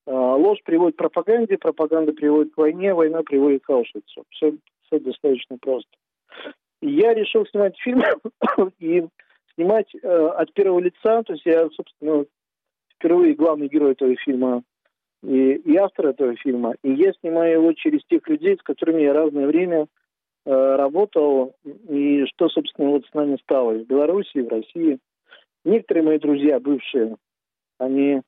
А, 0.05 0.35
ложь 0.35 0.59
приводит 0.63 0.95
к 0.95 0.99
пропаганде, 0.99 1.57
пропаганда 1.57 2.13
приводит 2.13 2.53
к 2.53 2.57
войне, 2.57 2.93
война 2.93 3.21
приводит 3.23 3.65
к 3.65 3.69
Аушвицу. 3.69 4.23
Все, 4.29 4.53
все 4.85 4.99
достаточно 4.99 5.57
просто. 5.57 5.89
Я 6.81 7.13
решил 7.13 7.45
снимать 7.47 7.77
фильм 7.79 8.01
и 8.79 9.05
снимать 9.57 9.93
э, 9.93 10.07
от 10.07 10.53
первого 10.53 10.79
лица. 10.79 11.23
То 11.23 11.33
есть 11.33 11.45
я, 11.45 11.67
собственно, 11.71 12.25
впервые 12.95 13.33
главный 13.33 13.67
герой 13.67 13.93
этого 13.93 14.15
фильма 14.17 14.63
и, 15.23 15.53
и 15.53 15.75
автор 15.75 16.07
этого 16.07 16.35
фильма. 16.37 16.75
И 16.83 16.93
я 16.93 17.11
снимаю 17.19 17.53
его 17.53 17.73
через 17.73 18.01
тех 18.05 18.27
людей, 18.27 18.55
с 18.55 18.61
которыми 18.61 19.01
я 19.01 19.13
разное 19.13 19.47
время 19.47 19.87
э, 20.45 20.75
работал, 20.75 21.55
и 21.89 22.25
что, 22.25 22.49
собственно, 22.49 22.89
вот 22.89 23.05
с 23.05 23.13
нами 23.13 23.37
стало 23.41 23.73
в 23.73 23.85
Беларуси, 23.85 24.39
в 24.39 24.47
России. 24.47 24.99
Некоторые 25.65 26.03
мои 26.03 26.19
друзья, 26.19 26.59
бывшие, 26.59 27.17
они 27.79 28.21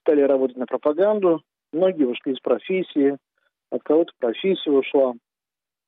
стали 0.00 0.22
работать 0.22 0.56
на 0.56 0.66
пропаганду, 0.66 1.42
многие 1.72 2.04
ушли 2.04 2.32
из 2.32 2.40
профессии, 2.40 3.16
от 3.70 3.82
кого-то 3.82 4.12
профессия 4.18 4.70
ушла. 4.70 5.14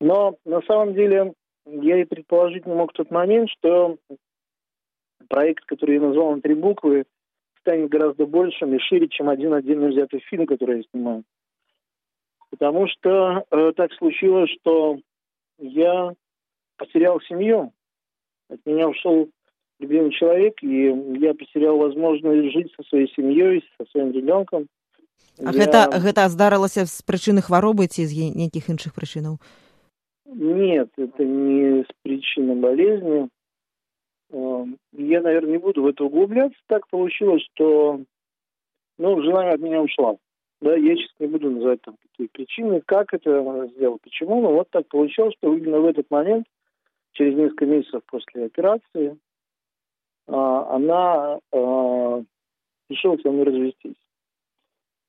Но 0.01 0.37
на 0.45 0.61
самом 0.63 0.95
деле 0.95 1.33
я 1.67 2.01
и 2.01 2.05
предположить 2.05 2.67
не 2.67 2.75
мог 2.75 2.93
в 2.93 2.97
тот 2.97 3.11
момент, 3.11 3.49
что 3.51 3.97
проект, 5.30 5.66
который 5.66 5.96
я 5.96 6.02
назвал 6.02 6.36
на 6.36 6.42
три 6.42 6.54
буквы, 6.54 7.06
станет 7.60 7.90
гораздо 7.90 8.26
большим 8.26 8.74
и 8.74 8.80
шире, 8.80 9.08
чем 9.08 9.30
один 9.30 9.54
отдельно 9.54 9.88
взятый 9.88 10.22
фильм, 10.30 10.46
который 10.46 10.78
я 10.78 10.84
снимаю. 10.92 11.24
Потому 12.50 12.88
что 12.88 13.44
э, 13.52 13.72
так 13.76 13.92
случилось, 13.94 14.50
что 14.62 14.98
я 15.60 16.14
потерял 16.78 17.20
семью. 17.22 17.74
От 18.50 18.66
меня 18.66 18.88
ушел 18.88 19.30
любимый 19.80 20.12
человек, 20.12 20.64
и 20.64 20.86
я 21.20 21.34
потерял 21.34 21.78
возможность 21.78 22.54
жить 22.54 22.74
со 22.76 22.84
своей 22.88 23.12
семьей, 23.14 23.64
со 23.78 23.86
своим 23.92 24.12
ребенком. 24.12 24.68
А 25.40 25.52
я... 25.52 25.52
гэта, 25.52 25.90
гэта 26.02 26.30
здарылася 26.30 26.86
з 26.90 27.04
прычыны 27.06 27.46
хваробы 27.46 27.86
ці 27.86 28.10
з 28.10 28.34
нейкіх 28.34 28.70
іншых 28.74 28.98
прычынаў? 28.98 29.38
Нет, 30.26 30.90
это 30.98 31.24
не 31.24 31.84
с 31.84 31.90
причины 32.02 32.56
болезни. 32.56 33.30
Эм, 34.33 34.79
я, 34.93 35.21
наверное, 35.21 35.53
не 35.53 35.59
буду 35.59 35.83
в 35.83 35.87
это 35.87 36.05
углубляться. 36.05 36.59
Так 36.67 36.89
получилось, 36.89 37.43
что 37.53 38.01
ну, 38.99 39.23
жена 39.23 39.51
от 39.51 39.61
меня 39.61 39.83
ушла. 39.83 40.17
Да, 40.61 40.75
я 40.77 40.97
сейчас 40.97 41.11
не 41.19 41.27
буду 41.27 41.51
называть 41.51 41.83
там 41.83 41.97
какие 42.03 42.29
причины, 42.29 42.81
как 42.87 43.13
это 43.13 43.69
сделал, 43.75 43.99
почему, 44.03 44.41
но 44.41 44.53
вот 44.53 44.71
так 44.71 44.87
получилось, 44.89 45.35
что 45.39 45.55
именно 45.55 45.81
в 45.81 45.87
этот 45.87 46.11
момент, 46.11 46.47
через 47.13 47.37
несколько 47.37 47.67
месяцев 47.67 48.03
после 48.07 48.45
операции, 48.45 49.19
а, 50.29 50.77
она 50.77 51.41
а, 51.53 52.23
решила 52.89 53.17
со 53.17 53.31
мной 53.31 53.45
развестись. 53.45 53.97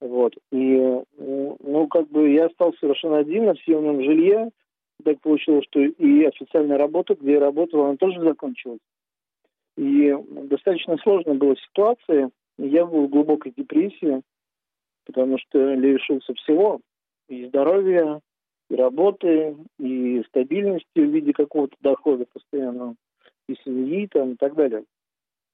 Вот. 0.01 0.34
И, 0.51 1.01
ну, 1.18 1.88
как 1.88 2.10
бы 2.10 2.32
я 2.32 2.48
остался 2.48 2.80
совершенно 2.80 3.20
один 3.20 3.46
на 3.46 3.56
съемном 3.56 4.03
жилье. 4.03 4.50
Так 5.06 5.22
получилось, 5.22 5.65
что 5.70 5.80
и 5.80 6.24
официальная 6.25 6.77
работа, 6.77 7.15
где 7.15 7.34
я 7.34 7.39
работал, 7.39 7.86
она 7.86 7.96
тоже 7.96 8.20
закончилась. 8.20 8.80
И 9.77 10.15
достаточно 10.30 10.98
сложная 10.98 11.36
была 11.36 11.56
ситуация. 11.56 12.30
Я 12.58 12.86
был 12.86 13.08
в 13.08 13.10
глубокой 13.10 13.53
депрессии, 13.56 14.22
потому 15.06 15.38
что 15.39 15.74
лишился 15.74 16.34
всего. 16.36 16.80
И 17.27 17.46
здоровья, 17.48 18.20
и 18.70 18.75
работы, 18.75 19.56
и 19.80 20.24
стабильности 20.27 21.00
в 21.00 21.10
виде 21.10 21.34
какого-то 21.34 21.75
дохода 21.80 22.25
постоянного, 22.32 22.96
и 23.48 23.56
семьи 23.63 24.08
там, 24.08 24.34
и 24.34 24.36
так 24.36 24.56
далее. 24.56 24.84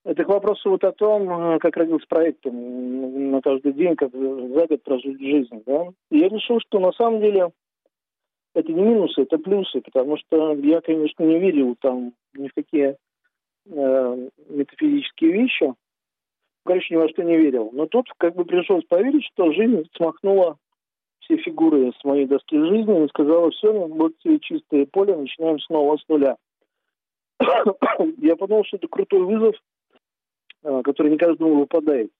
Это 0.06 0.24
к 0.24 0.30
вопросу 0.30 0.70
вот 0.70 0.84
о 0.84 0.92
том, 0.92 1.60
как 1.60 1.76
родился 1.76 2.06
проект 2.08 2.46
на 2.46 3.42
каждый 3.42 3.74
день, 3.74 3.96
как 3.96 4.12
за 4.12 4.68
год 4.68 4.84
прожить 4.84 5.20
жизнь. 5.20 5.64
Да? 5.66 5.88
И 6.10 6.20
я 6.20 6.30
решил, 6.30 6.60
что 6.62 6.80
на 6.80 6.92
самом 6.94 7.22
деле 7.22 7.52
это 8.56 8.72
не 8.72 8.82
минусы, 8.82 9.22
это 9.22 9.38
плюсы, 9.38 9.82
потому 9.82 10.18
что 10.18 10.54
я, 10.56 10.82
конечно, 10.82 11.24
не 11.24 11.40
верил 11.40 11.76
там 11.80 12.14
ни 12.34 12.48
в 12.48 12.54
какие 12.54 12.96
э, 13.70 14.30
метафизические 14.50 15.32
вещи. 15.32 15.74
Короче, 16.66 16.94
ни 16.94 17.00
во 17.00 17.10
что 17.10 17.24
не 17.24 17.38
верил. 17.38 17.70
Но 17.74 17.86
тут 17.88 18.08
как 18.18 18.36
бы 18.36 18.46
пришлось 18.46 18.84
поверить, 18.86 19.26
что 19.34 19.52
жизнь 19.54 19.88
смахнула 19.96 20.58
все 21.20 21.38
фигуры 21.38 21.92
с 22.00 22.04
моей 22.04 22.26
доски 22.26 22.58
жизни 22.58 23.06
и 23.06 23.10
сказала, 23.10 23.52
все, 23.52 23.72
вот 23.72 24.14
чистое 24.42 24.86
поле, 24.86 25.16
начинаем 25.16 25.60
снова 25.60 25.98
с 25.98 26.08
нуля. 26.08 26.38
Я 28.18 28.36
подумал, 28.36 28.66
что 28.66 28.78
это 28.78 28.88
крутой 28.88 29.24
вызов, 29.24 29.56
э, 30.64 30.82
который 30.84 31.12
не 31.12 31.18
каждому 31.18 31.56
выпадает. 31.60 32.12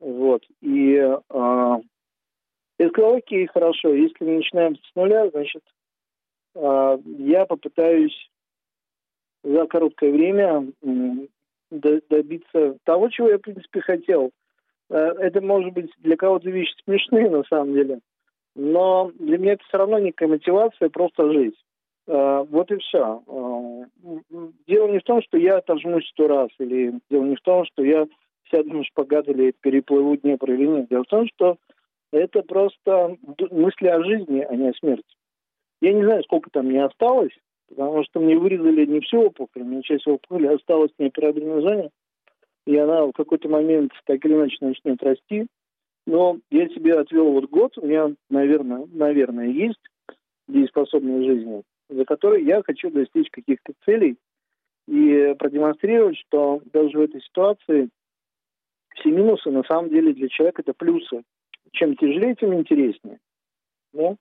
Вот. 0.00 0.42
И 0.62 0.94
э, 0.94 1.18
я 2.78 2.88
сказал, 2.88 3.16
окей, 3.16 3.46
хорошо, 3.46 3.92
если 3.92 4.24
мы 4.24 4.36
начинаем 4.36 4.76
с 4.76 4.94
нуля, 4.94 5.28
значит, 5.30 5.62
э, 6.54 6.98
я 7.18 7.44
попытаюсь 7.44 8.30
за 9.42 9.66
короткое 9.66 10.12
время 10.12 10.66
добиться 11.70 12.76
того, 12.84 13.08
чего 13.08 13.28
я, 13.28 13.38
в 13.38 13.42
принципе, 13.42 13.80
хотел. 13.80 14.30
Э, 14.90 14.96
это, 14.96 15.40
может 15.40 15.72
быть, 15.72 15.90
для 15.98 16.16
кого-то 16.16 16.50
вещи 16.50 16.74
смешные, 16.84 17.30
на 17.30 17.44
самом 17.44 17.74
деле, 17.74 18.00
но 18.56 19.12
для 19.18 19.38
меня 19.38 19.52
это 19.52 19.64
все 19.64 19.78
равно 19.78 19.98
некая 19.98 20.28
мотивация 20.28 20.88
просто 20.88 21.32
жить. 21.32 21.56
Э, 22.06 22.44
вот 22.48 22.70
и 22.72 22.76
все. 22.78 23.22
Э, 23.26 23.84
дело 24.66 24.88
не 24.88 24.98
в 24.98 25.04
том, 25.04 25.22
что 25.22 25.38
я 25.38 25.58
отожмусь 25.58 26.08
сто 26.08 26.26
раз, 26.26 26.48
или 26.58 26.94
дело 27.08 27.24
не 27.24 27.36
в 27.36 27.40
том, 27.40 27.64
что 27.66 27.84
я 27.84 28.06
сяду 28.50 28.72
на 28.72 28.84
шпагат 28.84 29.28
или 29.28 29.54
переплыву 29.60 30.16
Днепр 30.16 30.50
или 30.50 30.66
нет. 30.66 30.88
Дело 30.88 31.04
в 31.04 31.08
том, 31.08 31.28
что 31.28 31.56
это 32.12 32.42
просто 32.42 33.16
мысли 33.50 33.86
о 33.86 34.02
жизни, 34.02 34.40
а 34.40 34.56
не 34.56 34.70
о 34.70 34.74
смерти. 34.74 35.04
Я 35.80 35.92
не 35.92 36.02
знаю, 36.02 36.24
сколько 36.24 36.50
там 36.50 36.66
мне 36.66 36.84
осталось, 36.84 37.32
потому 37.70 38.04
что 38.04 38.20
мне 38.20 38.36
вырезали 38.36 38.84
не 38.84 39.00
всю 39.00 39.22
опухоль, 39.22 39.62
мне 39.62 39.82
часть 39.82 40.06
опухоли 40.06 40.46
осталась 40.46 40.90
в 40.96 41.00
неоперабельной 41.00 41.62
зоне, 41.62 41.90
и 42.66 42.76
она 42.76 43.06
в 43.06 43.12
какой-то 43.12 43.48
момент 43.48 43.92
так 44.04 44.24
или 44.24 44.34
иначе 44.34 44.56
начнет 44.60 45.02
расти. 45.02 45.46
Но 46.06 46.38
я 46.50 46.68
себе 46.68 46.98
отвел 46.98 47.30
вот 47.32 47.48
год, 47.48 47.78
у 47.78 47.86
меня, 47.86 48.12
наверное, 48.28 48.86
наверное, 48.92 49.48
есть 49.48 49.80
дееспособность 50.48 51.26
жизни. 51.26 51.62
за 51.88 52.04
которой 52.04 52.44
я 52.44 52.62
хочу 52.62 52.90
достичь 52.90 53.30
каких-то 53.30 53.72
целей 53.84 54.16
и 54.88 55.34
продемонстрировать, 55.38 56.18
что 56.18 56.60
даже 56.72 56.98
в 56.98 57.02
этой 57.02 57.20
ситуации 57.22 57.88
все 58.94 59.10
минусы 59.10 59.50
на 59.50 59.62
самом 59.64 59.90
деле 59.90 60.12
для 60.12 60.28
человека 60.28 60.62
это 60.62 60.72
плюсы. 60.72 61.22
Чем 61.72 61.96
тяжелее, 61.96 62.34
тем 62.34 62.54
интереснее. 62.54 63.18
Да? 63.92 64.16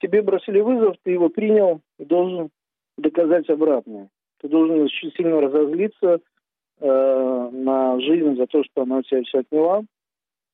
Тебе 0.00 0.22
бросили 0.22 0.60
вызов, 0.60 0.96
ты 1.02 1.12
его 1.12 1.28
принял 1.28 1.80
и 1.98 2.04
должен 2.04 2.50
доказать 2.96 3.48
обратное. 3.50 4.08
Ты 4.40 4.48
должен 4.48 4.80
очень 4.82 5.12
сильно 5.12 5.40
разозлиться 5.40 6.20
э, 6.80 7.50
на 7.52 8.00
жизнь 8.00 8.36
за 8.36 8.46
то, 8.46 8.62
что 8.64 8.82
она 8.82 9.02
тебя 9.02 9.22
все 9.24 9.40
отняла, 9.40 9.82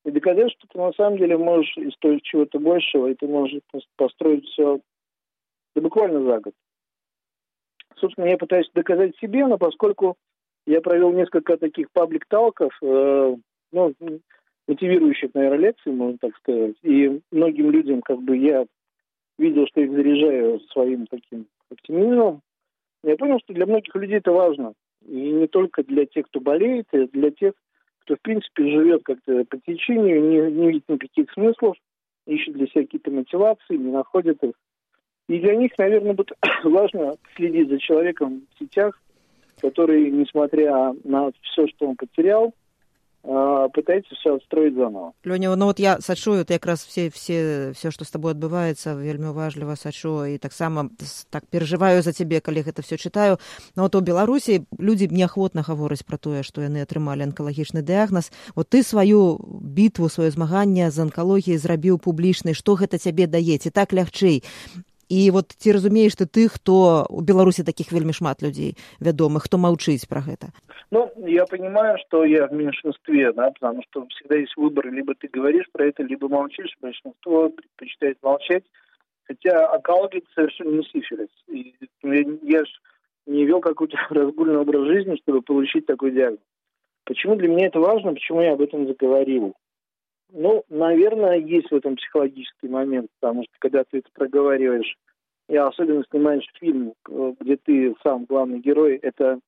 и 0.05 0.11
доказать, 0.11 0.53
что 0.53 0.67
ты 0.69 0.79
на 0.79 0.93
самом 0.93 1.19
деле 1.19 1.37
можешь 1.37 1.77
и 1.77 1.91
стоить 1.91 2.23
чего-то 2.23 2.59
большего, 2.59 3.09
и 3.09 3.15
ты 3.15 3.27
можешь 3.27 3.61
построить 3.97 4.47
все 4.47 4.81
да 5.75 5.83
буквально 5.83 6.23
за 6.23 6.41
год. 6.41 6.55
Собственно, 7.97 8.27
я 8.27 8.37
пытаюсь 8.37 8.71
доказать 8.75 9.17
себе, 9.19 9.47
но 9.47 9.59
поскольку 9.59 10.17
я 10.67 10.81
провел 10.81 11.13
несколько 11.13 11.57
таких 11.57 11.91
паблик-талков, 11.93 12.73
э, 12.83 13.37
ну, 13.73 13.95
мотивирующих, 14.67 15.35
наверное, 15.35 15.59
лекций, 15.59 15.93
можно 15.93 16.19
так 16.19 16.37
сказать, 16.37 16.77
и 16.83 17.21
многим 17.31 17.71
людям, 17.71 18.03
как 18.03 18.23
бы, 18.23 18.37
я 18.37 18.67
видел, 19.39 19.67
что 19.67 19.81
их 19.81 19.91
заряжаю 19.91 20.61
своим 20.73 21.07
таким 21.07 21.47
оптимизмом, 21.71 22.41
я 23.03 23.17
понял, 23.17 23.39
что 23.41 23.53
для 23.53 23.67
многих 23.67 23.95
людей 23.95 24.19
это 24.19 24.33
важно. 24.33 24.73
И 25.07 25.33
не 25.33 25.47
только 25.47 25.83
для 25.83 26.07
тех, 26.07 26.27
кто 26.27 26.41
болеет, 26.41 26.87
а 26.93 27.07
для 27.09 27.31
тех, 27.31 27.53
кто, 28.01 28.17
в 28.17 28.21
принципе, 28.21 28.71
живет 28.71 29.03
как-то 29.05 29.45
по 29.45 29.59
течению, 29.59 30.23
не, 30.23 30.53
не 30.53 30.69
видит 30.69 30.89
никаких 30.89 31.31
смыслов, 31.33 31.77
ищет 32.27 32.55
для 32.55 32.67
себя 32.67 32.85
какие-то 32.85 33.11
мотивации, 33.11 33.77
не 33.77 33.91
находит 33.91 34.43
их. 34.43 34.53
И 35.29 35.39
для 35.39 35.55
них, 35.57 35.73
наверное, 35.79 36.15
будет 36.15 36.33
важно 36.65 37.17
следить 37.37 37.69
за 37.69 37.79
человеком 37.79 38.47
в 38.55 38.59
сетях, 38.59 39.01
который, 39.61 40.11
несмотря 40.11 40.95
на 41.05 41.31
все, 41.43 41.67
что 41.69 41.89
он 41.89 41.97
потерял, 41.97 42.55
пытаецца 43.25 44.13
все 44.13 44.37
адстроіць 44.37 44.75
заново. 44.75 45.13
Лёня 45.25 45.57
ну 45.57 45.67
вот 45.67 45.81
я 45.81 46.01
сачу 46.01 46.37
вот 46.37 46.51
якраз 46.51 46.85
все 46.85 47.09
все 47.09 47.73
все 47.73 47.91
что 47.91 48.05
с 48.05 48.11
тобой 48.11 48.35
адбываецца 48.35 48.95
вельмі 48.95 49.33
уважліва 49.33 49.77
сачу 49.77 50.25
і 50.25 50.39
таксама 50.39 50.91
так 51.31 51.47
перажываю 51.49 52.03
за 52.03 52.13
цябе 52.13 52.41
калі 52.41 52.63
гэта 52.63 52.83
все 52.83 52.97
чытаю 52.97 53.39
но 53.77 53.83
вот 53.83 53.95
у 53.95 54.01
беларусі 54.01 54.67
людзі 54.79 55.09
неахвотна 55.09 55.63
гавораць 55.63 56.05
про 56.05 56.19
тое 56.19 56.43
што 56.43 56.61
яны 56.61 56.85
атрымалі 56.85 57.25
анкалагічны 57.33 57.81
дыягназ 57.81 58.31
вот 58.55 58.69
ты 58.69 58.83
сваю 58.83 59.41
бітву 59.63 60.13
сваё 60.13 60.31
змаганне 60.31 60.91
з 60.91 60.99
анкалогіяй 60.99 61.59
зрабіў 61.59 61.99
публічнай. 61.99 62.55
Што 62.55 62.77
гэта 62.77 62.99
цябе 62.99 63.27
даеце 63.27 63.71
так 63.71 63.93
лягчэй 63.93 64.45
і 65.10 65.32
вот 65.32 65.50
ці 65.58 65.74
разумееш 65.74 66.16
ты 66.16 66.30
тых 66.30 66.62
хто 66.62 67.06
у 67.10 67.22
беларусі 67.22 67.66
таких 67.66 67.92
вельмі 67.92 68.14
шмат 68.14 68.46
людзей 68.46 68.78
вядомых 69.02 69.50
хто 69.50 69.58
маўчыць 69.58 70.06
про 70.06 70.22
гэта 70.22 70.54
ну 70.92 71.10
я 71.26 71.46
понимаю 71.46 71.98
что 72.06 72.24
я 72.24 72.46
в 72.48 72.54
меньшинстве 72.54 73.34
да 73.34 73.50
потому 73.52 73.82
что 73.90 74.06
всегда 74.14 74.38
есть 74.38 74.56
выбор 74.56 74.92
либо 74.94 75.16
ты 75.16 75.28
говоришь 75.28 75.70
про 75.74 75.88
это 75.88 76.04
либо 76.04 76.30
молчишь 76.30 76.78
большинство 76.82 77.50
предпочитает 77.50 78.18
молчать 78.22 78.64
хотя 79.26 79.74
онкология 79.74 80.22
это 80.22 80.30
совершенно 80.36 80.78
не 80.78 80.84
сифилис 80.84 81.34
и 81.48 81.74
я, 82.04 82.24
я 82.44 82.66
ж 82.66 82.70
не 83.26 83.46
вел 83.46 83.62
какой-то 83.62 83.98
разгульный 84.10 84.58
образ 84.58 84.88
жизни 84.88 85.20
чтобы 85.24 85.42
получить 85.42 85.88
такой 85.88 86.12
диагноз 86.12 86.40
почему 87.06 87.36
для 87.36 87.48
меня 87.48 87.68
это 87.68 87.80
важно 87.80 88.14
почему 88.14 88.42
я 88.42 88.54
об 88.54 88.62
этом 88.62 88.86
заговорил 88.88 89.56
Ну, 90.35 90.65
наверное, 90.69 91.37
есть 91.37 91.71
в 91.71 91.75
этом 91.75 91.95
психологический 91.95 92.67
момент, 92.67 93.09
потому 93.21 93.45
что 93.45 93.53
когда 93.61 93.85
ты 93.85 93.99
это 93.99 94.09
проговариваешь, 94.13 94.97
и 95.49 95.57
особенно 95.57 96.05
снимаешь 96.11 96.51
фильм, 96.59 96.95
где 97.07 97.57
ты 97.57 97.95
сам 98.03 98.25
главный 98.25 98.59
герой, 98.59 98.97
это 98.97 99.39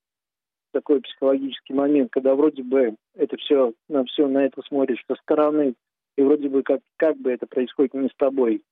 такой 0.72 1.00
психологический 1.00 1.74
момент, 1.74 2.10
когда 2.12 2.36
вроде 2.36 2.62
бы 2.62 2.94
это 3.14 3.36
все 3.38 3.72
на 3.88 4.04
все 4.04 4.28
на 4.28 4.44
это 4.44 4.62
смотришь 4.62 5.02
со 5.08 5.16
стороны, 5.16 5.74
и 6.16 6.22
вроде 6.22 6.48
бы 6.48 6.62
как, 6.62 6.80
как 6.96 7.16
бы 7.16 7.32
это 7.32 7.46
происходит 7.46 7.94
не 7.94 8.08
с 8.08 8.14
тобой. 8.16 8.62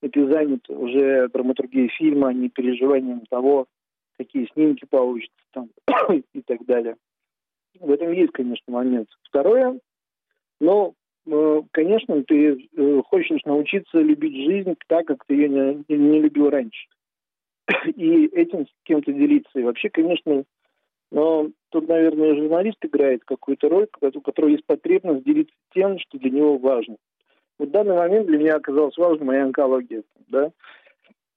И 0.00 0.08
ты 0.08 0.28
занят 0.28 0.68
уже 0.68 1.28
драматургией 1.28 1.88
фильма, 1.88 2.32
не 2.32 2.50
переживанием 2.50 3.26
того, 3.26 3.66
какие 4.16 4.48
снимки 4.52 4.86
получатся 4.88 5.34
там 5.52 5.70
и 6.32 6.42
так 6.42 6.64
далее. 6.66 6.96
В 7.80 7.90
этом 7.90 8.12
есть, 8.12 8.32
конечно, 8.32 8.72
момент. 8.72 9.08
Второе, 9.24 9.80
но 10.60 10.94
Э, 11.07 11.07
конечно, 11.72 12.22
ты 12.24 12.68
э, 12.76 13.02
хочешь 13.06 13.44
научиться 13.44 13.98
любить 13.98 14.34
жизнь 14.34 14.76
так, 14.86 15.06
как 15.06 15.24
ты 15.26 15.34
ее 15.34 15.48
не, 15.48 15.96
не 15.96 16.20
любил 16.20 16.50
раньше. 16.50 16.86
И 17.96 18.26
этим 18.26 18.66
с 18.66 18.70
кем-то 18.84 19.12
делиться. 19.12 19.58
И 19.58 19.62
вообще, 19.62 19.90
конечно, 19.90 20.44
но 21.10 21.48
тут, 21.70 21.88
наверное, 21.88 22.34
журналист 22.34 22.78
играет 22.82 23.24
какую-то 23.24 23.68
роль, 23.68 23.86
у 24.00 24.20
которого 24.20 24.50
есть 24.50 24.66
потребность 24.66 25.24
делиться 25.24 25.54
тем, 25.74 25.98
что 25.98 26.18
для 26.18 26.30
него 26.30 26.58
важно. 26.58 26.96
Вот 27.58 27.68
в 27.68 27.72
данный 27.72 27.96
момент 27.96 28.26
для 28.26 28.38
меня 28.38 28.56
оказалась 28.56 28.96
важна 28.96 29.24
моя 29.24 29.44
онкология. 29.44 30.02
Да? 30.28 30.52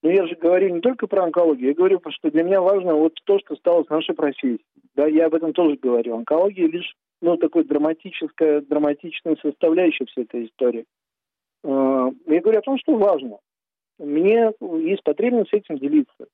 Но 0.02 0.10
я 0.10 0.26
же 0.26 0.34
говорю 0.34 0.74
не 0.74 0.80
только 0.80 1.06
про 1.06 1.24
онкологию, 1.24 1.68
я 1.68 1.74
говорю, 1.74 2.00
что 2.10 2.30
для 2.30 2.42
меня 2.42 2.60
важно 2.60 2.94
вот 2.94 3.14
то, 3.24 3.38
что 3.38 3.56
стало 3.56 3.84
с 3.84 3.88
нашей 3.88 4.14
профессией. 4.14 4.60
Да, 4.94 5.06
я 5.06 5.26
об 5.26 5.34
этом 5.34 5.52
тоже 5.52 5.76
говорю. 5.76 6.16
Онкология 6.16 6.68
лишь 6.68 6.94
ну, 7.22 7.36
такой 7.36 7.64
драматическая, 7.64 8.60
драматичная 8.60 9.36
составляющая 9.40 10.04
всей 10.06 10.24
этой 10.24 10.46
истории. 10.46 10.84
А, 11.64 12.10
я 12.26 12.40
говорю 12.40 12.58
о 12.58 12.62
том, 12.62 12.78
что 12.78 12.96
важно. 12.96 13.38
Мне 13.98 14.50
есть 14.80 15.04
потребность 15.04 15.52
этим 15.52 15.78
делиться. 15.78 16.26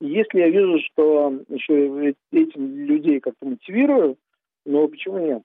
Если 0.00 0.38
я 0.38 0.48
вижу, 0.48 0.78
что 0.86 1.32
еще 1.48 2.14
этим 2.32 2.76
людей 2.86 3.20
как-то 3.20 3.46
мотивирую, 3.46 4.16
ну 4.64 4.86
почему 4.88 5.18
нет? 5.18 5.42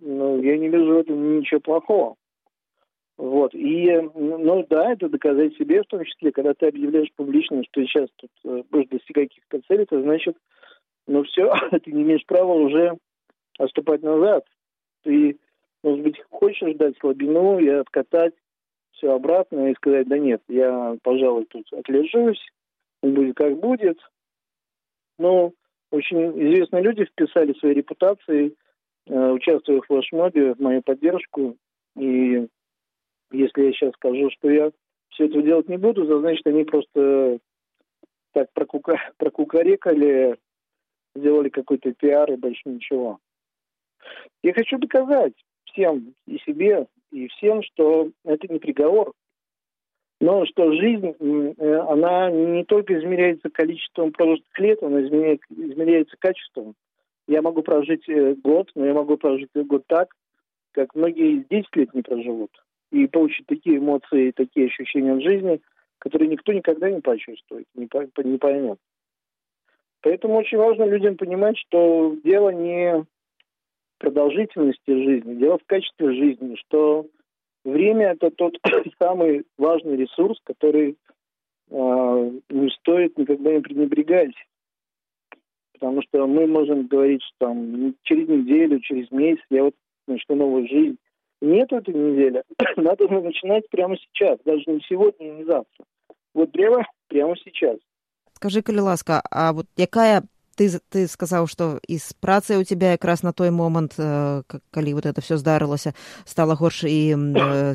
Ну, 0.00 0.42
я 0.42 0.56
не 0.56 0.68
вижу 0.68 0.94
в 0.94 0.98
этом 0.98 1.38
ничего 1.38 1.60
плохого. 1.60 2.16
Вот. 3.16 3.54
И, 3.54 3.90
ну 4.14 4.66
да, 4.68 4.92
это 4.92 5.08
доказать 5.08 5.54
себе, 5.56 5.82
в 5.82 5.86
том 5.86 6.02
числе, 6.04 6.32
когда 6.32 6.54
ты 6.54 6.66
объявляешь 6.66 7.12
публично, 7.14 7.62
что 7.64 7.82
сейчас 7.82 8.08
тут 8.16 8.30
э, 8.44 8.62
будешь 8.70 8.88
достигать 8.88 9.28
каких-то 9.28 9.60
целей, 9.68 9.84
это 9.84 10.02
значит, 10.02 10.36
ну 11.06 11.22
все, 11.24 11.52
ты 11.84 11.92
не 11.92 12.02
имеешь 12.02 12.26
права 12.26 12.54
уже 12.54 12.98
отступать 13.58 14.02
назад. 14.02 14.44
Ты, 15.02 15.38
может 15.82 16.02
быть, 16.02 16.20
хочешь 16.30 16.76
дать 16.76 16.96
слабину 16.98 17.58
и 17.58 17.68
откатать 17.68 18.34
все 18.92 19.12
обратно 19.12 19.70
и 19.70 19.74
сказать, 19.74 20.08
да 20.08 20.18
нет, 20.18 20.42
я, 20.48 20.96
пожалуй, 21.02 21.46
тут 21.46 21.66
отлежусь, 21.72 22.40
будет 23.02 23.36
как 23.36 23.58
будет. 23.58 23.98
Но 25.18 25.52
очень 25.90 26.30
известные 26.42 26.82
люди 26.82 27.04
вписали 27.04 27.52
свои 27.54 27.74
репутации, 27.74 28.54
э, 29.06 29.30
участвуя 29.30 29.80
в 29.80 29.86
флешмобе, 29.86 30.54
в 30.54 30.60
мою 30.60 30.82
поддержку. 30.82 31.56
И 31.96 32.48
если 33.30 33.62
я 33.62 33.72
сейчас 33.72 33.92
скажу, 33.94 34.30
что 34.30 34.50
я 34.50 34.72
все 35.10 35.26
это 35.26 35.42
делать 35.42 35.68
не 35.68 35.76
буду, 35.76 36.06
то 36.06 36.20
значит, 36.20 36.46
они 36.46 36.64
просто 36.64 37.38
так 38.32 38.52
прокука... 38.52 38.96
прокукарекали, 39.16 40.36
сделали 41.14 41.48
какой-то 41.48 41.92
пиар 41.92 42.32
и 42.32 42.36
больше 42.36 42.62
ничего. 42.64 43.18
Я 44.42 44.52
хочу 44.52 44.78
доказать 44.78 45.34
всем 45.64 46.14
и 46.26 46.38
себе, 46.38 46.86
и 47.10 47.28
всем, 47.28 47.62
что 47.62 48.10
это 48.24 48.52
не 48.52 48.58
приговор, 48.58 49.12
но 50.20 50.46
что 50.46 50.72
жизнь, 50.72 51.14
э, 51.18 51.78
она 51.88 52.30
не 52.30 52.64
только 52.64 52.98
измеряется 52.98 53.50
количеством 53.50 54.12
прожитых 54.12 54.58
лет, 54.58 54.82
она 54.82 55.02
измеряется 55.02 56.16
качеством. 56.18 56.74
Я 57.26 57.42
могу 57.42 57.62
прожить 57.62 58.08
э, 58.08 58.34
год, 58.34 58.70
но 58.74 58.86
я 58.86 58.94
могу 58.94 59.16
прожить 59.16 59.50
год 59.54 59.84
так, 59.86 60.14
как 60.72 60.94
многие 60.94 61.44
10 61.50 61.76
лет 61.76 61.94
не 61.94 62.02
проживут. 62.02 62.50
И 62.90 63.06
получить 63.06 63.46
такие 63.46 63.78
эмоции, 63.78 64.30
такие 64.30 64.66
ощущения 64.66 65.14
в 65.14 65.22
жизни, 65.22 65.60
которые 65.98 66.28
никто 66.28 66.52
никогда 66.52 66.90
не 66.90 67.00
почувствует, 67.00 67.66
не, 67.74 67.88
не 68.24 68.38
поймет. 68.38 68.78
Поэтому 70.00 70.36
очень 70.36 70.58
важно 70.58 70.84
людям 70.84 71.16
понимать, 71.16 71.58
что 71.58 72.16
дело 72.22 72.50
не 72.50 73.04
продолжительности 73.98 74.90
жизни, 74.90 75.34
дело 75.34 75.58
в 75.58 75.66
качестве 75.66 76.12
жизни, 76.12 76.56
что 76.56 77.06
время 77.64 78.12
это 78.12 78.30
тот 78.30 78.56
самый 78.98 79.44
важный 79.58 79.96
ресурс, 79.96 80.38
который 80.44 80.96
э, 81.70 82.30
не 82.50 82.70
стоит 82.70 83.18
никогда 83.18 83.52
не 83.52 83.60
пренебрегать. 83.60 84.34
Потому 85.72 86.02
что 86.02 86.26
мы 86.26 86.46
можем 86.46 86.86
говорить, 86.86 87.22
что 87.22 87.46
там 87.46 87.94
через 88.02 88.28
неделю, 88.28 88.80
через 88.80 89.10
месяц 89.10 89.42
я 89.50 89.64
вот 89.64 89.74
начну 90.06 90.36
новую 90.36 90.68
жизнь. 90.68 90.96
Нет 91.40 91.72
этой 91.72 91.94
недели. 91.94 92.42
Надо 92.76 93.08
начинать 93.08 93.68
прямо 93.68 93.96
сейчас, 93.96 94.38
даже 94.44 94.62
не 94.66 94.80
сегодня, 94.88 95.30
не 95.32 95.44
завтра. 95.44 95.84
Вот 96.32 96.52
прямо, 96.52 96.86
прямо 97.08 97.36
сейчас. 97.36 97.78
Скажи, 98.32 98.62
калі 98.62 98.80
ласка, 98.80 99.22
а 99.30 99.52
вот 99.52 99.66
якая 99.76 100.22
ты 100.54 100.70
ты 100.88 101.06
сказаў 101.08 101.46
што 101.46 101.78
і 101.88 101.98
з 101.98 102.12
працай 102.20 102.56
у 102.58 102.64
тебя 102.64 102.92
якраз 102.92 103.22
на 103.22 103.32
той 103.32 103.50
момант 103.50 103.94
э, 103.98 104.42
калі 104.70 104.94
вот 104.94 105.06
это 105.06 105.20
все 105.20 105.36
здарылася 105.36 105.94
стала 106.24 106.54
горш 106.54 106.84
і 106.84 107.14
э, 107.14 107.74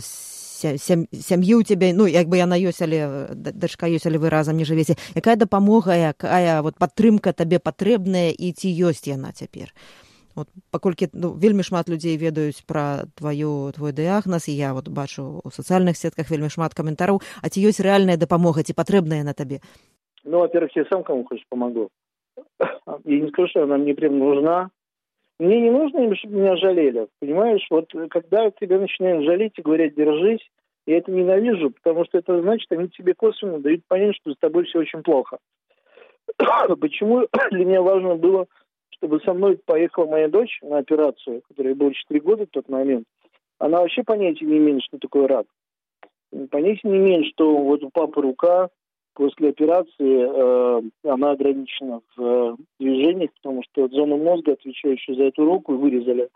сям'і 0.60 1.54
ў 1.56 1.64
цябе 1.64 1.94
ну 1.94 2.08
як 2.08 2.28
бы 2.28 2.38
яна 2.40 2.60
ёсць 2.60 2.84
але 2.84 3.32
дачка 3.36 3.88
ёсць 3.88 4.08
але 4.08 4.20
вы 4.20 4.30
разам 4.30 4.58
не 4.58 4.68
жывеце 4.68 5.00
якая 5.16 5.36
дапамога 5.36 5.96
якая 5.96 6.62
вот 6.62 6.76
падтрымка 6.76 7.34
табе 7.34 7.60
патрэбная 7.60 8.32
і 8.36 8.52
ці 8.52 8.68
ёсць 8.68 9.08
яна 9.08 9.32
цяпер 9.32 9.72
вот 10.36 10.48
паколькі 10.72 11.10
ну, 11.14 11.32
вельмі 11.32 11.64
шмат 11.64 11.90
людзей 11.90 12.18
ведаюць 12.18 12.64
пра 12.68 13.08
тваю 13.16 13.72
твой 13.76 13.92
дыягназ 13.96 14.50
і 14.50 14.56
я 14.56 14.74
вот 14.74 14.90
бачу 14.90 15.42
у 15.44 15.50
сацыяльных 15.52 15.96
сетках 15.98 16.30
вельмі 16.30 16.50
шмат 16.50 16.74
каментараў 16.74 17.22
а 17.42 17.50
ці 17.50 17.64
ёсць 17.64 17.80
рэальная 17.80 18.18
дапамога 18.18 18.64
ці 18.64 18.76
патрэбная 18.76 19.24
на 19.24 19.34
табе 19.34 19.64
ну 20.24 20.44
во-первых 20.44 20.76
я 20.76 20.86
сам 20.92 21.04
кому 21.04 21.24
хочешь 21.24 21.48
помогу 21.50 21.90
я 22.60 23.20
не 23.20 23.30
скажу 23.30 23.48
что 23.50 23.64
она 23.64 23.78
мне 23.78 23.94
прям 23.94 24.20
нужна. 24.20 24.70
Мне 25.40 25.62
не 25.62 25.72
нужно 25.72 26.16
чтобы 26.16 26.36
меня 26.36 26.58
жалели 26.58 27.08
понимаешь? 27.20 27.66
Вот 27.70 27.92
когда 28.10 28.52
тебя 28.52 28.80
начинают 28.80 29.26
жалеть 29.26 29.54
и 29.58 29.62
говорят 29.62 29.96
держись 29.96 30.46
я 30.86 30.98
это 30.98 31.12
ненавижу 31.12 31.72
потому 31.72 32.06
что 32.06 32.18
это 32.18 32.42
значит 32.42 32.72
они 32.72 32.90
тебе 32.90 33.14
косвенно 33.14 33.60
дают 33.60 33.86
понять 33.88 34.16
что 34.18 34.34
с 34.34 34.38
тобой 34.38 34.66
все 34.66 34.80
очень 34.80 35.04
плохо. 35.04 35.38
Почему 36.80 37.28
для 37.52 37.66
меня 37.66 37.82
важно 37.82 38.16
было 38.16 38.48
чтобы 39.00 39.22
со 39.22 39.34
мной 39.34 39.58
поехала 39.66 40.06
моя 40.08 40.28
дочь 40.28 40.60
на 40.62 40.80
операцию, 40.80 41.42
которая 41.48 41.74
была 41.74 41.94
4 41.94 42.20
года 42.20 42.46
в 42.46 42.50
тот 42.50 42.68
момент, 42.68 43.06
она 43.58 43.80
вообще 43.80 44.04
понятия 44.04 44.46
не 44.46 44.58
имеет, 44.58 44.84
что 44.84 44.98
такое 44.98 45.28
рак. 45.28 45.46
Понятия 46.52 46.88
не 46.88 46.98
имеет, 46.98 47.26
что 47.34 47.58
вот 47.58 47.84
у 47.84 47.90
папы 47.90 48.22
рука 48.22 48.70
после 49.20 49.50
операции, 49.50 49.92
э, 50.00 50.82
она 51.04 51.32
ограничена 51.32 52.00
в 52.16 52.24
э, 52.24 52.56
движениях, 52.80 53.32
потому 53.34 53.64
что 53.64 53.90
зону 53.90 54.16
мозга, 54.16 54.54
отвечающую 54.54 55.18
за 55.18 55.26
эту 55.26 55.44
руку, 55.44 55.76
вырезали. 55.76 56.30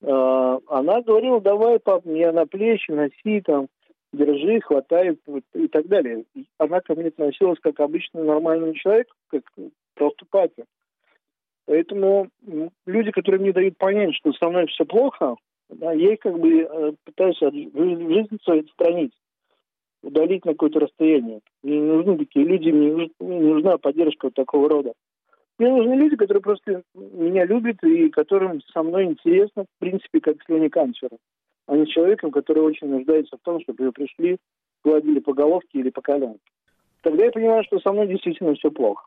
Э, 0.00 0.58
она 0.68 1.02
говорила, 1.02 1.38
давай, 1.42 1.78
пап, 1.78 2.06
мне 2.06 2.32
на 2.32 2.46
плечи, 2.46 2.90
носи, 2.90 3.42
там, 3.42 3.66
держи, 4.14 4.62
хватай 4.62 5.18
вот, 5.26 5.42
и 5.52 5.68
так 5.68 5.86
далее. 5.88 6.24
Она 6.56 6.80
ко 6.80 6.94
мне 6.94 7.08
относилась 7.08 7.58
как 7.60 7.78
обычный 7.78 8.24
нормальный 8.24 8.72
человек, 8.72 9.08
как 9.28 9.42
просто 9.94 10.24
папе. 10.30 10.64
Поэтому 11.66 12.28
люди, 12.86 13.10
которые 13.10 13.42
мне 13.42 13.52
дают 13.52 13.76
понять, 13.76 14.14
что 14.14 14.32
со 14.32 14.48
мной 14.48 14.66
все 14.68 14.86
плохо, 14.86 15.36
да, 15.68 15.92
я 15.92 16.14
их 16.14 16.20
как 16.20 16.38
бы 16.38 16.60
э, 16.62 16.92
пытаюсь 17.04 17.42
от 17.42 17.52
жизни 17.52 18.38
свою 18.44 18.62
отстранить, 18.62 19.12
удалить 20.02 20.44
на 20.44 20.52
какое-то 20.52 20.80
расстояние. 20.80 21.40
Мне 21.62 21.78
не 21.78 21.86
нужны 21.86 22.18
такие 22.18 22.46
люди, 22.46 22.70
мне, 22.70 23.10
мне 23.20 23.40
нужна 23.40 23.78
поддержка 23.78 24.26
вот 24.26 24.34
такого 24.34 24.68
рода. 24.68 24.92
Мне 25.58 25.70
нужны 25.70 25.94
люди, 25.94 26.16
которые 26.16 26.42
просто 26.42 26.82
меня 26.94 27.44
любят 27.44 27.82
и 27.82 28.08
которым 28.10 28.60
со 28.72 28.82
мной 28.82 29.06
интересно, 29.06 29.64
в 29.64 29.80
принципе, 29.80 30.20
как 30.20 30.36
Лене 30.48 30.70
Канцеру, 30.70 31.18
а 31.66 31.76
не 31.76 31.86
человеком, 31.86 32.30
который 32.30 32.62
очень 32.62 32.88
нуждается 32.88 33.36
в 33.36 33.44
том, 33.44 33.60
чтобы 33.60 33.84
ее 33.84 33.92
пришли, 33.92 34.38
гладили 34.84 35.18
по 35.18 35.34
головке 35.34 35.80
или 35.80 35.90
по 35.90 36.00
коленке. 36.00 36.40
Тогда 37.02 37.24
я 37.24 37.30
понимаю, 37.32 37.64
что 37.64 37.80
со 37.80 37.92
мной 37.92 38.06
действительно 38.06 38.54
все 38.54 38.70
плохо. 38.70 39.06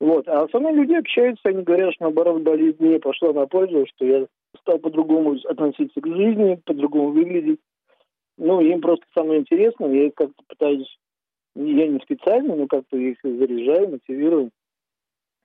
Вот. 0.00 0.28
А 0.28 0.46
со 0.48 0.58
мной 0.58 0.74
люди 0.74 0.92
общаются, 0.92 1.48
они 1.48 1.62
говорят, 1.62 1.94
что 1.94 2.04
наоборот 2.04 2.42
болезнь 2.42 2.76
мне 2.80 2.98
пошла 2.98 3.32
на 3.32 3.46
пользу, 3.46 3.86
что 3.94 4.04
я 4.04 4.26
стал 4.60 4.78
по-другому 4.78 5.36
относиться 5.44 6.00
к 6.00 6.06
жизни, 6.06 6.60
по-другому 6.64 7.10
выглядеть. 7.10 7.60
Ну, 8.38 8.60
им 8.60 8.80
просто 8.80 9.04
со 9.14 9.22
мной 9.24 9.38
интересно, 9.38 9.86
я 9.86 10.06
их 10.06 10.14
как-то 10.14 10.42
пытаюсь, 10.46 10.98
я 11.54 11.88
не 11.88 11.98
специально, 12.00 12.54
но 12.54 12.66
как-то 12.66 12.96
их 12.96 13.18
заряжаю, 13.22 13.90
мотивирую. 13.90 14.50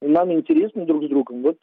И 0.02 0.08
нам 0.08 0.32
интересно 0.34 0.86
друг 0.86 1.06
с 1.06 1.08
другом. 1.08 1.42
Вот 1.42 1.58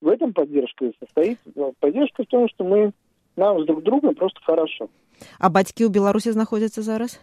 в 0.00 0.08
этом 0.08 0.32
поддержка 0.32 0.86
и 0.86 0.94
состоит. 0.98 1.38
Поддержка 1.78 2.24
в 2.24 2.26
том, 2.26 2.48
что 2.48 2.64
мы 2.64 2.92
нам 3.36 3.62
с 3.62 3.66
друг 3.66 3.82
другом 3.82 4.14
просто 4.14 4.40
хорошо. 4.42 4.88
А 5.38 5.50
батьки 5.50 5.84
у 5.84 5.90
Беларуси 5.90 6.30
находятся 6.30 6.82
зараз? 6.82 7.20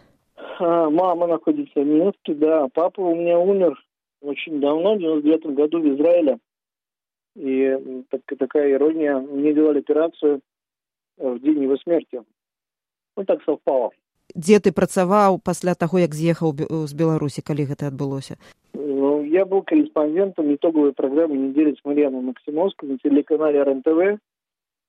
А, 0.58 0.88
мама 0.88 1.26
находится 1.26 1.80
в 1.80 1.86
Минске, 1.86 2.34
да. 2.34 2.68
Папа 2.72 3.00
у 3.00 3.14
меня 3.14 3.38
умер 3.38 3.78
очень 4.22 4.60
давно, 4.60 4.94
в 4.94 4.98
99 4.98 5.46
году 5.54 5.80
в 5.80 5.94
Израиле. 5.94 6.38
И 7.36 8.04
так, 8.10 8.22
такая 8.38 8.72
ирония, 8.72 9.18
мне 9.18 9.52
делали 9.52 9.78
операцию 9.80 10.40
в 11.16 11.38
день 11.40 11.62
его 11.62 11.76
смерти. 11.76 12.22
Ну, 13.17 13.25
так 13.25 13.43
совпало. 13.43 13.91
Дзе 14.35 14.59
ты 14.59 14.71
працаваў 14.75 15.39
пасля 15.39 15.75
таго, 15.75 15.99
як 15.99 16.15
з'ехаў 16.15 16.51
з 16.89 16.93
Беларусі, 16.93 17.41
калі 17.41 17.69
гэта 17.71 17.87
адбылося? 17.87 18.35
Ну, 18.73 19.23
я 19.23 19.45
был 19.45 19.61
корреспондентом 19.61 20.53
итоговой 20.53 20.93
программы 20.93 21.37
«Недели 21.37 21.75
с 21.75 21.85
Марьяной 21.85 22.21
Максимовской» 22.21 22.89
на 22.89 22.97
телеканале 22.97 23.63
РНТВ. 23.63 24.19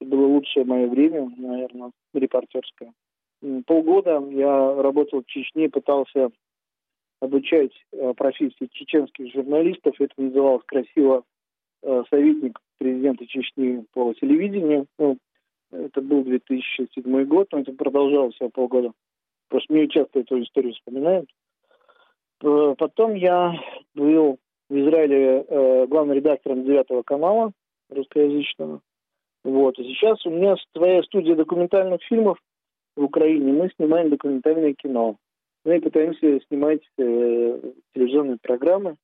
Это 0.01 0.11
было 0.11 0.27
лучшее 0.27 0.65
мое 0.65 0.89
время, 0.89 1.31
наверное, 1.37 1.93
репортерское. 2.13 2.93
Полгода 3.67 4.25
я 4.31 4.83
работал 4.83 5.23
в 5.23 5.27
Чечне, 5.27 5.69
пытался 5.69 6.31
обучать 7.21 7.73
э, 7.93 8.13
профессии 8.15 8.69
чеченских 8.73 9.33
журналистов. 9.33 9.95
Это 9.99 10.13
называлось 10.17 10.65
красиво 10.67 11.23
э, 11.83 12.03
советник 12.11 12.59
президента 12.79 13.27
Чечни 13.27 13.85
по 13.93 14.13
телевидению. 14.15 14.87
Ну, 14.99 15.19
это 15.72 16.02
был 16.02 16.24
2007 16.24 17.26
год, 17.26 17.48
но 17.52 17.60
это 17.60 17.74
продолжалось 17.74 18.38
полгода. 18.54 18.92
Просто 19.50 19.74
мне 19.74 19.88
часто 19.88 20.20
эту 20.20 20.42
историю 20.42 20.74
вспоминают. 20.74 21.30
Э, 22.44 22.76
потом 22.78 23.16
я 23.16 23.54
был 23.94 24.38
в 24.70 24.76
Израиле 24.76 25.46
э, 25.48 25.88
главным 25.88 26.16
редактором 26.16 26.64
девятого 26.64 27.04
канала 27.04 27.52
русскоязычного. 27.90 28.82
Вот. 29.44 29.78
И 29.80 29.84
сейчас 29.84 30.26
у 30.26 30.30
меня 30.30 30.56
своя 30.76 31.04
студия 31.04 31.36
документальных 31.36 32.02
фильмов 32.04 32.38
в 32.96 33.04
Украине. 33.04 33.54
Мы 33.54 33.70
снимаем 33.76 34.10
документальное 34.10 34.74
кино. 34.74 35.18
Мы 35.66 35.80
пытаемся 35.80 36.40
снимать 36.48 36.82
э, 36.98 37.62
телевизионные 37.94 38.38
программы. 38.42 38.96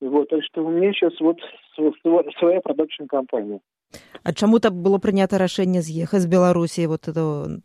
Вот, 0.00 0.28
так 0.28 0.42
что 0.44 0.64
у 0.64 0.70
меня 0.70 0.92
сейчас 0.92 1.18
вот 1.20 1.38
своя 2.38 2.60
продакшн-кампанія. 2.60 3.60
А 4.23 4.33
чаму 4.33 4.59
так 4.59 4.73
было 4.73 4.97
прынята 4.99 5.37
рашэнне 5.39 5.81
з'ехаць 5.81 6.21
з 6.23 6.27
беларусі 6.27 6.87
вот 6.87 7.07
это 7.07 7.23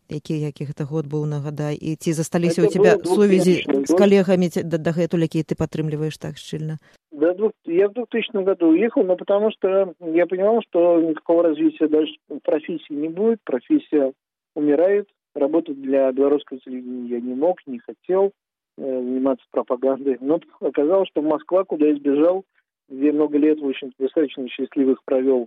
які 0.08 0.38
які 0.40 0.64
гэта 0.70 0.84
год 0.86 1.06
быў 1.10 1.26
нагадай 1.26 1.74
і 1.74 1.96
ці 1.96 2.12
засталіся 2.12 2.62
у 2.62 2.70
тебя 2.70 2.98
сувязі 3.02 3.54
з 3.66 3.92
калегамі 3.98 4.48
дагэтуль 4.62 5.26
які 5.26 5.42
ты 5.42 5.58
падтрымліваеш 5.58 6.18
так 6.22 6.38
шчыльна 6.38 6.78
да, 7.10 7.34
я 7.66 7.88
в 7.88 7.92
2000 7.94 8.44
году 8.44 8.70
уехал 8.70 9.02
но 9.02 9.16
потому 9.16 9.50
что 9.50 9.94
я 10.00 10.26
понимал 10.26 10.62
что 10.62 11.00
никакого 11.00 11.42
развития 11.42 11.88
дальше 11.88 12.14
профессии 12.44 12.94
не 12.94 13.08
будет 13.08 13.40
профессия 13.42 14.12
умирает 14.54 15.08
работать 15.34 15.80
для 15.80 16.12
белорусского 16.12 16.60
телевидения 16.60 17.08
я 17.08 17.20
не 17.20 17.34
мог, 17.34 17.58
не 17.66 17.78
хотел 17.78 18.32
э, 18.76 18.82
заниматься 18.82 19.46
пропагандой. 19.50 20.18
Но 20.20 20.40
оказалось, 20.60 21.08
что 21.08 21.22
Москва, 21.22 21.64
куда 21.64 21.86
я 21.86 21.96
сбежал, 21.96 22.44
где 22.88 23.12
много 23.12 23.38
лет, 23.38 23.60
в 23.60 23.66
общем 23.66 23.92
достаточно 23.98 24.48
счастливых 24.48 25.02
провел 25.04 25.44
э, 25.44 25.46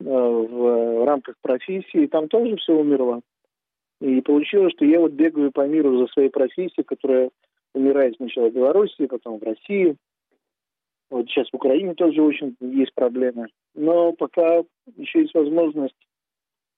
в 0.00 1.04
рамках 1.04 1.34
профессии, 1.42 2.06
там 2.06 2.28
тоже 2.28 2.56
все 2.56 2.72
умерло. 2.72 3.20
И 4.00 4.20
получилось, 4.20 4.72
что 4.74 4.84
я 4.84 5.00
вот 5.00 5.12
бегаю 5.12 5.50
по 5.50 5.66
миру 5.66 5.98
за 5.98 6.06
своей 6.08 6.28
профессией, 6.28 6.84
которая 6.84 7.30
умирает 7.74 8.16
сначала 8.16 8.48
в 8.48 8.54
Беларуси, 8.54 9.06
потом 9.06 9.38
в 9.38 9.42
России. 9.42 9.96
Вот 11.10 11.26
сейчас 11.28 11.48
в 11.48 11.54
Украине 11.54 11.94
тоже 11.94 12.22
очень 12.22 12.56
есть 12.60 12.94
проблемы. 12.94 13.48
Но 13.74 14.12
пока 14.12 14.62
еще 14.96 15.22
есть 15.22 15.34
возможность 15.34 15.96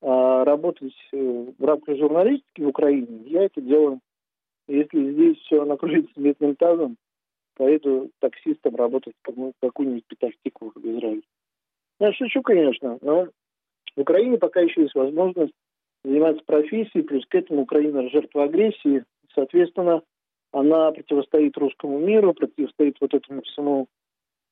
а, 0.03 0.45
работать 0.45 0.95
э, 1.13 1.47
в 1.59 1.65
рамках 1.65 1.99
журналистики 1.99 2.63
в 2.63 2.69
Украине, 2.69 3.23
я 3.27 3.45
это 3.45 3.61
делаю. 3.61 4.01
Если 4.69 5.13
здесь 5.13 5.37
все 5.39 5.65
накроется 5.65 6.13
медным 6.17 6.55
тазом, 6.55 6.97
поеду 7.57 8.11
таксистом 8.21 8.77
работать 8.77 9.15
в 9.27 9.53
какую-нибудь 9.61 10.05
Петахтику 10.07 10.73
в 10.75 10.79
Израиль. 10.79 11.25
Я 12.01 12.13
шучу, 12.15 12.43
конечно, 12.43 12.99
но 13.03 13.29
в 13.95 14.01
Украине 14.01 14.39
пока 14.39 14.61
еще 14.61 14.83
есть 14.83 14.95
возможность 14.95 15.53
заниматься 16.03 16.43
профессией, 16.47 17.03
плюс 17.03 17.25
к 17.27 17.35
этому 17.35 17.63
Украина 17.63 18.09
жертва 18.09 18.45
агрессии, 18.45 19.05
соответственно, 19.35 20.03
она 20.53 20.91
противостоит 20.93 21.57
русскому 21.59 21.99
миру, 21.99 22.33
противостоит 22.33 22.97
вот 23.01 23.15
этому 23.15 23.43
всему 23.43 23.87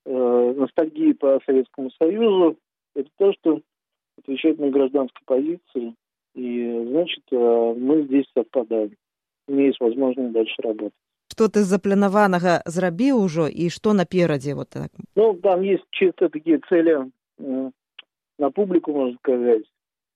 э, 0.04 0.54
ностальгии 0.56 1.12
по 1.12 1.40
Советскому 1.46 1.90
Союзу. 1.92 2.58
Это 2.94 3.08
то, 3.16 3.32
что 3.32 3.60
отвечать 4.18 4.58
на 4.58 4.70
гражданской 4.70 5.22
позиции, 5.24 5.94
и, 6.34 6.86
значит, 6.90 7.24
э, 7.32 7.74
мы 7.76 8.02
здесь 8.02 8.26
совпадаем. 8.34 8.94
У 9.48 9.52
меня 9.52 9.66
есть 9.66 9.80
возможность 9.80 10.32
дальше 10.32 10.54
работать. 10.62 10.92
Что 11.30 11.48
ты 11.48 11.62
запланованного 11.62 12.62
зрабіў 12.66 13.20
уже 13.22 13.48
и 13.50 13.68
что 13.70 13.92
наперадзе 13.92 14.54
вот 14.54 14.70
так 14.70 14.90
ну 15.14 15.34
там 15.34 15.62
есть 15.62 15.84
чисто 15.90 16.28
такие 16.28 16.58
цели 16.68 17.10
на 17.38 18.50
публику 18.50 18.92
можно 18.92 19.16
сказать 19.18 19.64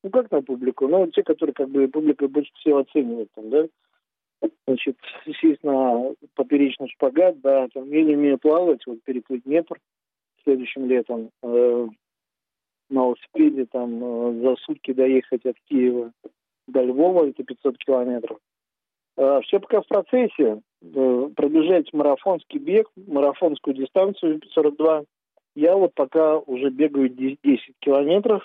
ну 0.03 0.11
как 0.11 0.31
на 0.31 0.43
публику 0.43 0.89
ну 0.89 1.07
те 1.09 1.23
которые 1.23 1.55
как 1.55 1.69
бы 1.69 1.89
публика 1.89 2.29
больше 2.29 2.53
всего 2.55 2.79
оценивает 2.79 3.29
там 3.35 3.51
да 3.51 3.69
значит 4.67 4.97
сесть 5.41 5.63
на 5.63 6.15
поперечный 6.35 6.89
шпагат 6.89 7.41
да 7.41 7.69
там 7.73 7.91
я 7.91 8.03
не 8.03 8.37
плавать 8.37 8.87
вот 8.87 9.03
переплыть 9.05 9.45
Днепр 9.45 9.79
следующим 10.45 10.87
летом 10.87 11.31
э, 11.43 11.89
на 12.91 13.01
велосипеде 13.01 13.67
там 13.67 14.03
э, 14.03 14.41
за 14.43 14.57
сутки 14.57 14.93
доехать 14.93 15.47
от 15.47 15.57
Киева 15.69 16.13
до 16.67 16.83
Львова, 16.83 17.29
это 17.29 17.43
500 17.43 17.79
километров. 17.79 18.39
А, 19.17 19.41
Все 19.43 19.61
пока 19.61 19.83
в 19.83 19.89
процессе. 19.89 20.63
Э, 20.83 21.29
Пробежать 21.35 21.93
марафонский 21.93 22.59
бег, 22.59 22.89
марафонскую 22.97 23.75
дистанцию 23.75 24.41
42. 24.53 25.05
Я 25.55 25.77
вот 25.77 25.95
пока 25.95 26.39
уже 26.39 26.71
бегаю 26.71 27.09
10 27.09 27.39
километров. 27.81 28.43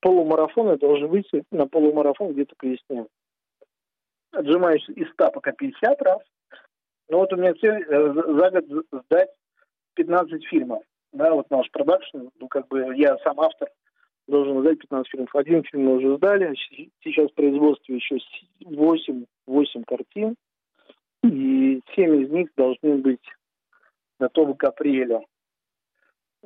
Полумарафон 0.00 0.68
я 0.68 0.76
должен 0.76 1.08
выйти 1.08 1.42
на 1.50 1.66
полумарафон 1.66 2.32
где-то 2.32 2.54
к 2.56 2.62
весне. 2.62 3.06
Отжимаюсь 4.30 4.88
из 4.90 5.10
100 5.12 5.30
пока 5.32 5.52
50 5.52 6.02
раз. 6.02 6.20
Но 7.08 7.18
вот 7.18 7.32
у 7.32 7.36
меня 7.36 7.54
цель 7.54 7.82
э, 7.82 8.12
за 8.12 8.50
год 8.50 8.86
сдать 9.04 9.30
15 9.94 10.46
фильмов. 10.46 10.82
Да, 11.12 11.34
вот 11.34 11.50
наш 11.50 11.70
продакшн, 11.70 12.28
ну 12.38 12.48
как 12.48 12.68
бы 12.68 12.94
я 12.96 13.16
сам 13.18 13.40
автор, 13.40 13.68
должен 14.28 14.60
сдать 14.60 14.78
15 14.80 15.10
фильмов. 15.10 15.34
Один 15.34 15.62
фильм 15.64 15.84
мы 15.84 15.96
уже 15.96 16.16
сдали, 16.16 16.54
сейчас 17.02 17.30
в 17.30 17.34
производстве 17.34 17.96
еще 17.96 18.18
8, 18.64 19.24
8 19.46 19.84
картин, 19.84 20.36
и 21.22 21.80
7 21.94 22.22
из 22.22 22.30
них 22.30 22.50
должны 22.56 22.96
быть 22.96 23.24
готовы 24.18 24.54
к 24.54 24.64
апрелю. 24.64 25.24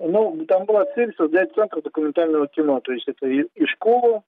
Ну, 0.02 0.46
там 0.46 0.64
была 0.64 0.86
цель 0.94 1.14
создать 1.14 1.52
центр 1.54 1.82
документального 1.82 2.48
кино, 2.48 2.80
то 2.80 2.90
есть 2.92 3.06
это 3.06 3.26
и, 3.26 3.44
и 3.54 3.66
школу 3.66 4.24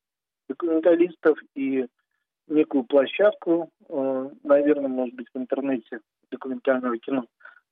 документалистов, 0.46 1.38
и 1.54 1.86
некую 2.46 2.84
площадку, 2.84 3.70
э, 3.88 4.30
наверное, 4.44 4.88
может 4.88 5.14
быть, 5.14 5.28
в 5.32 5.38
интернете 5.38 6.00
документального 6.30 6.98
кино, 6.98 7.24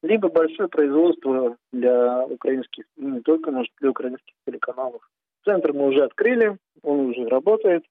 либо 0.02 0.30
большое 0.30 0.70
производство 0.70 1.58
для 1.72 2.24
украинских, 2.24 2.84
ну, 2.96 3.16
не 3.16 3.20
только, 3.20 3.50
может, 3.50 3.70
для 3.80 3.90
украинских 3.90 4.34
телеканалов. 4.46 5.06
Центр 5.44 5.74
мы 5.74 5.88
уже 5.88 6.02
открыли, 6.02 6.56
он 6.82 7.10
уже 7.10 7.28
работает, 7.28 7.84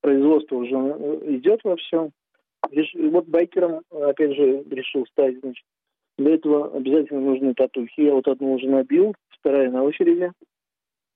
производство 0.00 0.54
уже 0.54 0.76
э, 0.76 1.34
идет 1.34 1.62
во 1.64 1.74
всем. 1.76 2.12
Вот 3.10 3.26
байкером, 3.26 3.82
опять 3.90 4.36
же, 4.36 4.62
решил 4.70 5.04
стать, 5.06 5.40
значит, 5.40 5.64
для 6.16 6.34
этого 6.34 6.76
обязательно 6.76 7.20
нужны 7.20 7.54
татухи. 7.54 8.02
Я 8.02 8.14
вот 8.14 8.28
одну 8.28 8.54
уже 8.54 8.68
набил, 8.68 9.14
вторая 9.42 9.70
на 9.70 9.82
очереди. 9.82 10.30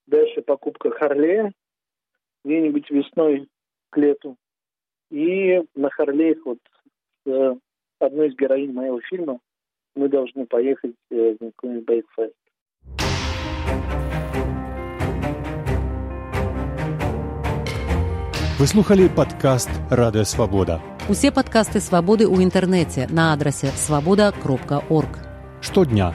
Дальше 0.06 0.42
покупка 0.42 0.90
Харлея, 0.90 1.52
где-нибудь 2.44 2.90
весной 2.90 3.48
к 3.90 3.96
лету. 3.96 4.36
И 5.10 5.62
на 5.74 5.90
Харлеях 5.90 6.38
вот 6.44 6.58
с 7.24 7.58
одной 8.00 8.28
из 8.28 8.36
героинь 8.36 8.72
моего 8.72 9.00
фильма 9.00 9.38
мы 9.94 10.08
должны 10.08 10.46
поехать 10.46 10.94
э, 11.10 11.36
на 11.40 11.50
какой-нибудь 11.52 11.86
байкфест. 11.86 12.34
Вы 18.58 18.66
слухали 18.66 19.08
падкаст 19.08 19.70
радыё 19.90 20.24
свабода 20.24 20.80
Усе 21.08 21.30
падкасты 21.30 21.78
свабоды 21.78 22.24
ў 22.24 22.42
інтэрнэце 22.42 23.06
на 23.12 23.32
адрасе 23.32 23.68
свабода 23.68 24.32
кропка 24.32 24.82
орг 24.88 25.20
штодня 25.60 26.14